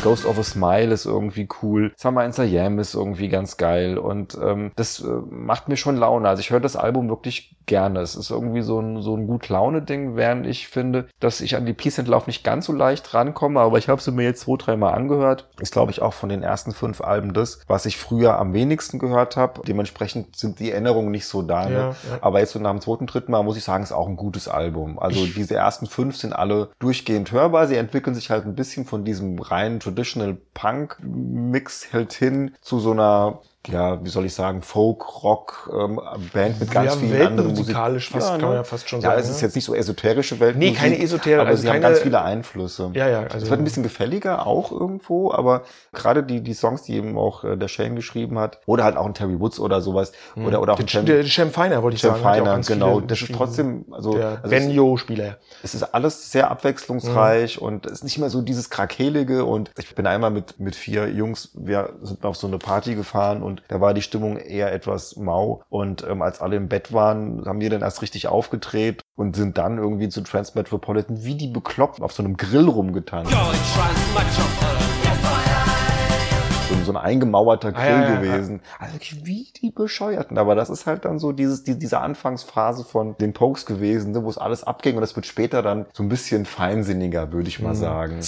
Ghost 0.02 0.26
of 0.26 0.38
a 0.38 0.44
Smile 0.44 0.94
ist 0.94 1.06
irgendwie 1.06 1.48
cool. 1.62 1.92
Summer 1.98 2.24
in 2.26 2.32
Siam 2.32 2.80
ist 2.80 2.94
irgendwie 2.94 3.30
ganz 3.30 3.58
geil. 3.58 3.98
Und 3.98 4.38
ähm, 4.42 4.72
das 4.76 5.00
äh, 5.00 5.08
macht 5.30 5.68
mir 5.68 5.78
schon 5.78 5.98
Laune. 5.98 6.28
Also 6.30 6.40
ich 6.40 6.52
höre 6.52 6.60
das 6.60 6.76
Album 6.76 7.10
wirklich 7.10 7.56
gerne. 7.66 8.00
Es 8.00 8.16
ist 8.16 8.32
irgendwie 8.32 8.62
so 8.62 8.80
ein, 8.80 9.02
so 9.02 9.16
ein 9.16 9.28
gut 9.28 9.50
Laune-Ding, 9.50 10.16
während 10.16 10.48
ich 10.48 10.68
finde, 10.68 11.08
dass 11.20 11.42
ich 11.42 11.56
an 11.56 11.66
die 11.66 11.74
Peace 11.74 12.00
and 12.00 12.08
Love 12.08 12.26
nicht 12.28 12.44
ganz 12.44 12.66
so 12.66 12.74
leicht 12.74 13.14
rankomme. 13.14 13.60
Aber 13.60 13.78
ich 13.78 13.90
habe 13.90 14.02
sie 14.02 14.12
mir 14.12 14.24
jetzt 14.24 14.42
zwei, 14.42 14.56
dreimal 14.58 14.94
angehört. 14.94 15.50
Ist, 15.60 15.74
glaube 15.74 15.92
ich, 15.92 16.02
auch 16.02 16.14
von 16.14 16.30
den 16.30 16.44
ersten 16.44 16.72
fünf 16.72 17.02
Alben 17.02 17.34
das, 17.34 17.60
was 17.68 17.86
ich 17.86 17.98
früher 17.98 18.38
am 18.40 18.54
wenigsten 18.54 19.00
gehört 19.00 19.36
habe. 19.36 19.62
Dementsprechend 19.68 20.36
sind 20.36 20.60
die 20.60 20.72
Erinnerungen 20.72 21.12
nicht 21.12 21.26
so 21.26 21.42
da. 21.42 21.66
Ne? 21.66 21.76
Ja, 21.76 21.90
ja. 21.90 21.96
Aber 22.22 22.40
jetzt 22.40 22.54
so 22.54 22.60
nach 22.60 22.72
dem 22.72 22.82
zweiten, 22.82 23.08
dritten 23.08 23.32
Mal 23.32 23.44
muss 23.44 23.58
ich 23.58 23.64
sagen, 23.64 23.84
ist 23.84 23.92
auch 23.92 24.08
ein 24.08 24.16
gutes 24.16 24.48
Album. 24.48 25.00
Also 25.00 25.26
diese 25.26 25.56
ersten 25.56 25.88
fünf 25.88 26.16
sind 26.16 26.34
alle 26.34 26.70
durchgehend 26.80 27.32
hörbar. 27.32 27.68
Sie 27.68 27.76
entwickeln 27.76 28.16
sich 28.16 28.30
halt 28.30 28.46
ein 28.46 28.56
bisschen 28.56 28.86
von 28.86 29.04
diesem 29.04 29.40
reinen 29.40 29.80
Traditional 29.88 30.38
Punk 30.54 30.98
Mix 31.02 31.94
halt 31.94 32.12
hin 32.12 32.52
zu 32.60 32.80
so 32.80 32.92
einer 32.92 33.42
ja, 33.66 34.02
wie 34.02 34.08
soll 34.08 34.24
ich 34.26 34.34
sagen, 34.34 34.62
Folk, 34.62 35.24
Rock, 35.24 35.70
ähm, 35.78 36.00
Band 36.32 36.58
mit 36.62 36.72
ganz 36.72 36.94
Ja, 36.94 36.98
vielen 37.00 37.14
anderen 37.28 37.50
Musik. 37.50 37.68
weltmusikalisch 37.68 38.10
fast, 38.12 38.30
kann 38.32 38.42
man 38.42 38.54
ja 38.54 38.64
fast 38.64 38.88
schon 38.88 39.02
ja, 39.02 39.10
sagen, 39.10 39.20
es 39.22 39.30
ist 39.30 39.38
ne? 39.38 39.42
jetzt 39.48 39.56
nicht 39.56 39.66
so 39.66 39.76
esoterische 39.76 40.40
Weltmusik. 40.40 40.72
Nee, 40.74 40.78
keine 40.80 40.98
esoterische, 41.02 41.42
aber 41.42 41.50
also 41.50 41.62
sie 41.64 41.68
haben 41.68 41.82
keine- 41.82 41.88
ganz 41.94 42.00
viele 42.00 42.22
Einflüsse. 42.22 42.92
Ja, 42.94 43.10
ja, 43.10 43.24
es 43.26 43.34
also- 43.34 43.50
wird 43.50 43.60
ein 43.60 43.66
bisschen 43.66 43.84
gefälliger 43.84 44.48
auch 44.48 44.72
irgendwo, 44.72 45.34
aber 45.34 45.64
gerade 45.92 46.24
die, 46.24 46.40
die 46.42 46.54
Songs, 46.54 46.84
die 46.84 46.94
eben 46.96 47.18
auch 47.18 47.44
äh, 47.44 47.58
der 47.58 47.68
Shane 47.68 47.96
geschrieben 47.98 48.40
hat, 48.40 48.60
oder 48.68 48.86
halt 48.86 48.96
auch 48.96 49.06
ein 49.06 49.14
Terry 49.14 49.38
Woods 49.38 49.60
oder 49.60 49.82
sowas, 49.82 50.14
oder, 50.38 50.62
oder 50.62 50.74
auch 50.74 50.80
ein 50.80 50.86
Der, 50.86 51.04
der 51.04 51.26
Cem 51.26 51.52
Feiner, 51.52 51.84
wollte 51.84 51.96
ich 51.96 52.02
Cem 52.02 52.12
sagen. 52.12 52.24
ja 52.24 52.30
Feiner, 52.46 52.60
genau. 52.62 53.02
Das 53.02 53.22
ist 53.22 53.34
trotzdem, 53.36 53.84
also, 53.92 54.14
der 54.14 54.28
also 54.28 54.44
es- 54.44 54.50
Benjo-Spieler. 54.50 55.38
es 55.62 55.76
ist 55.76 55.84
alles 55.94 56.32
sehr 56.32 56.50
abwechslungsreich 56.52 57.62
und 57.62 57.86
es 57.86 57.94
ist 57.94 58.04
nicht 58.04 58.18
mehr 58.18 58.30
so 58.30 58.42
dieses 58.42 58.70
Krakelige 58.70 59.44
und 59.44 59.72
ich 59.78 59.94
bin 59.94 60.08
einmal 60.08 60.32
mit, 60.32 60.58
mit 60.60 60.76
vier 60.76 61.10
Jungs, 61.10 61.52
wir 61.54 61.90
sind 62.02 62.26
auf 62.26 62.38
so 62.38 62.48
eine 62.48 62.60
Party 62.60 62.96
gefahren 62.96 63.44
und 63.48 63.64
da 63.70 63.82
war 63.82 63.94
die 63.96 64.02
Stimmung 64.04 64.38
eher 64.38 64.72
etwas 64.72 65.16
mau 65.16 65.64
und 65.70 66.06
ähm, 66.08 66.22
als 66.22 66.42
alle 66.42 66.58
im 66.58 66.68
Bett 66.68 66.94
waren, 66.94 67.44
haben 67.46 67.60
wir 67.62 67.70
dann 67.70 67.82
erst 67.82 68.02
richtig 68.02 68.28
aufgedreht 68.28 69.02
und 69.16 69.36
sind 69.36 69.58
dann 69.58 69.78
irgendwie 69.80 70.10
zu 70.10 70.22
Transmetropolitan 70.22 71.24
wie 71.24 71.36
die 71.36 71.48
bekloppt 71.48 72.02
auf 72.02 72.12
so 72.12 72.22
einem 72.24 72.38
Grill 72.38 72.68
rumgetanzt. 72.68 73.32
So, 76.86 76.94
ein 76.94 76.98
eingemauerter 76.98 77.74
Grill 77.74 77.82
Ah, 77.84 77.90
ja, 77.90 78.02
ja, 78.02 78.10
ja. 78.10 78.16
gewesen. 78.38 78.62
Also 78.80 78.94
wirklich 78.94 79.26
wie 79.26 79.48
die 79.62 79.72
Bescheuerten. 79.72 80.38
Aber 80.38 80.56
das 80.56 80.70
ist 80.70 80.86
halt 80.86 81.04
dann 81.04 81.20
so 81.20 81.34
dieses, 81.34 81.64
die, 81.66 81.78
diese 81.78 82.00
Anfangsphase 82.00 82.86
von 82.86 83.18
den 83.18 83.34
Pokes 83.34 83.66
gewesen, 83.66 84.12
ne, 84.14 84.24
wo 84.24 84.30
es 84.30 84.38
alles 84.38 84.64
abging 84.64 84.96
und 84.96 85.02
das 85.02 85.14
wird 85.16 85.26
später 85.26 85.62
dann 85.62 85.86
so 85.94 86.04
ein 86.04 86.08
bisschen 86.08 86.46
feinsinniger, 86.46 87.34
würde 87.34 87.50
ich 87.50 87.60
mal 87.62 87.74
Mhm. 87.74 87.76
sagen. 87.78 88.20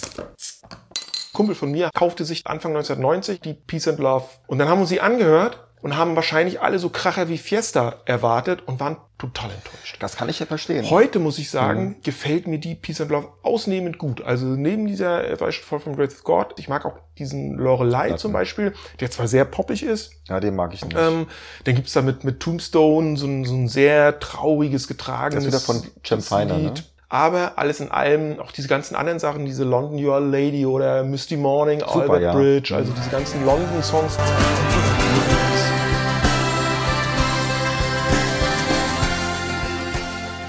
Kumpel 1.39 1.55
von 1.55 1.71
mir 1.71 1.89
kaufte 1.95 2.25
sich 2.25 2.45
Anfang 2.47 2.73
1990 2.75 3.39
die 3.39 3.53
Peace 3.53 3.87
and 3.87 3.97
Love. 3.99 4.25
Und 4.47 4.59
dann 4.59 4.67
haben 4.67 4.79
wir 4.81 4.85
sie 4.85 4.99
angehört 4.99 5.65
und 5.81 5.95
haben 5.95 6.17
wahrscheinlich 6.17 6.59
alle 6.59 6.79
so 6.79 6.89
Kracher 6.89 7.29
wie 7.29 7.37
Fiesta 7.37 8.01
erwartet 8.03 8.61
und 8.67 8.81
waren 8.81 8.97
total 9.17 9.49
enttäuscht. 9.51 9.95
Das 10.01 10.17
kann 10.17 10.27
ich 10.27 10.39
ja 10.39 10.45
verstehen. 10.45 10.89
Heute 10.89 11.19
muss 11.19 11.39
ich 11.39 11.49
sagen, 11.49 11.81
Mhm. 11.81 11.95
gefällt 12.03 12.45
mir 12.47 12.59
die 12.59 12.75
Peace 12.75 12.99
and 12.99 13.09
Love 13.11 13.29
ausnehmend 13.41 13.97
gut. 13.97 14.21
Also 14.21 14.47
neben 14.47 14.85
dieser 14.87 15.29
äh, 15.29 15.35
Beispiel 15.37 15.79
von 15.79 15.95
Great 15.95 16.21
God, 16.25 16.55
ich 16.57 16.67
mag 16.67 16.83
auch 16.85 16.97
diesen 17.17 17.53
Lorelei 17.55 18.11
zum. 18.13 18.33
Beispiel, 18.33 18.73
der 18.99 19.09
zwar 19.09 19.29
sehr 19.29 19.45
poppig 19.45 19.83
ist. 19.83 20.11
Ja, 20.27 20.41
den 20.41 20.57
mag 20.57 20.73
ich 20.73 20.83
nicht. 20.83 20.97
Ähm, 20.99 21.27
dann 21.63 21.75
gibt's 21.75 21.93
da 21.93 22.01
mit, 22.01 22.25
mit 22.25 22.41
Tombstone 22.41 23.15
so 23.15 23.27
ein, 23.27 23.45
so 23.45 23.55
ein 23.55 23.69
sehr 23.69 24.19
trauriges, 24.19 24.89
getragenes 24.89 25.45
Das 25.45 25.53
ist 25.53 25.69
wieder 25.69 25.79
von 25.81 25.89
Cem 26.05 26.21
Feiner, 26.21 26.57
ne? 26.57 26.73
Aber 27.11 27.53
alles 27.55 27.79
in 27.79 27.89
allem, 27.89 28.39
auch 28.39 28.51
diese 28.51 28.67
ganzen 28.67 28.93
anderen 28.95 29.17
Sachen, 29.17 29.43
diese 29.43 29.63
London 29.63 29.97
You 29.97 30.11
Are 30.11 30.23
Lady 30.23 30.67
oder 30.67 31.03
Misty 31.03 31.37
Morning, 31.37 31.79
Super, 31.79 32.01
Albert 32.01 32.21
ja. 32.21 32.33
Bridge, 32.33 32.75
also 32.75 32.93
diese 32.95 33.09
ganzen 33.09 33.43
London-Songs. 33.47 34.15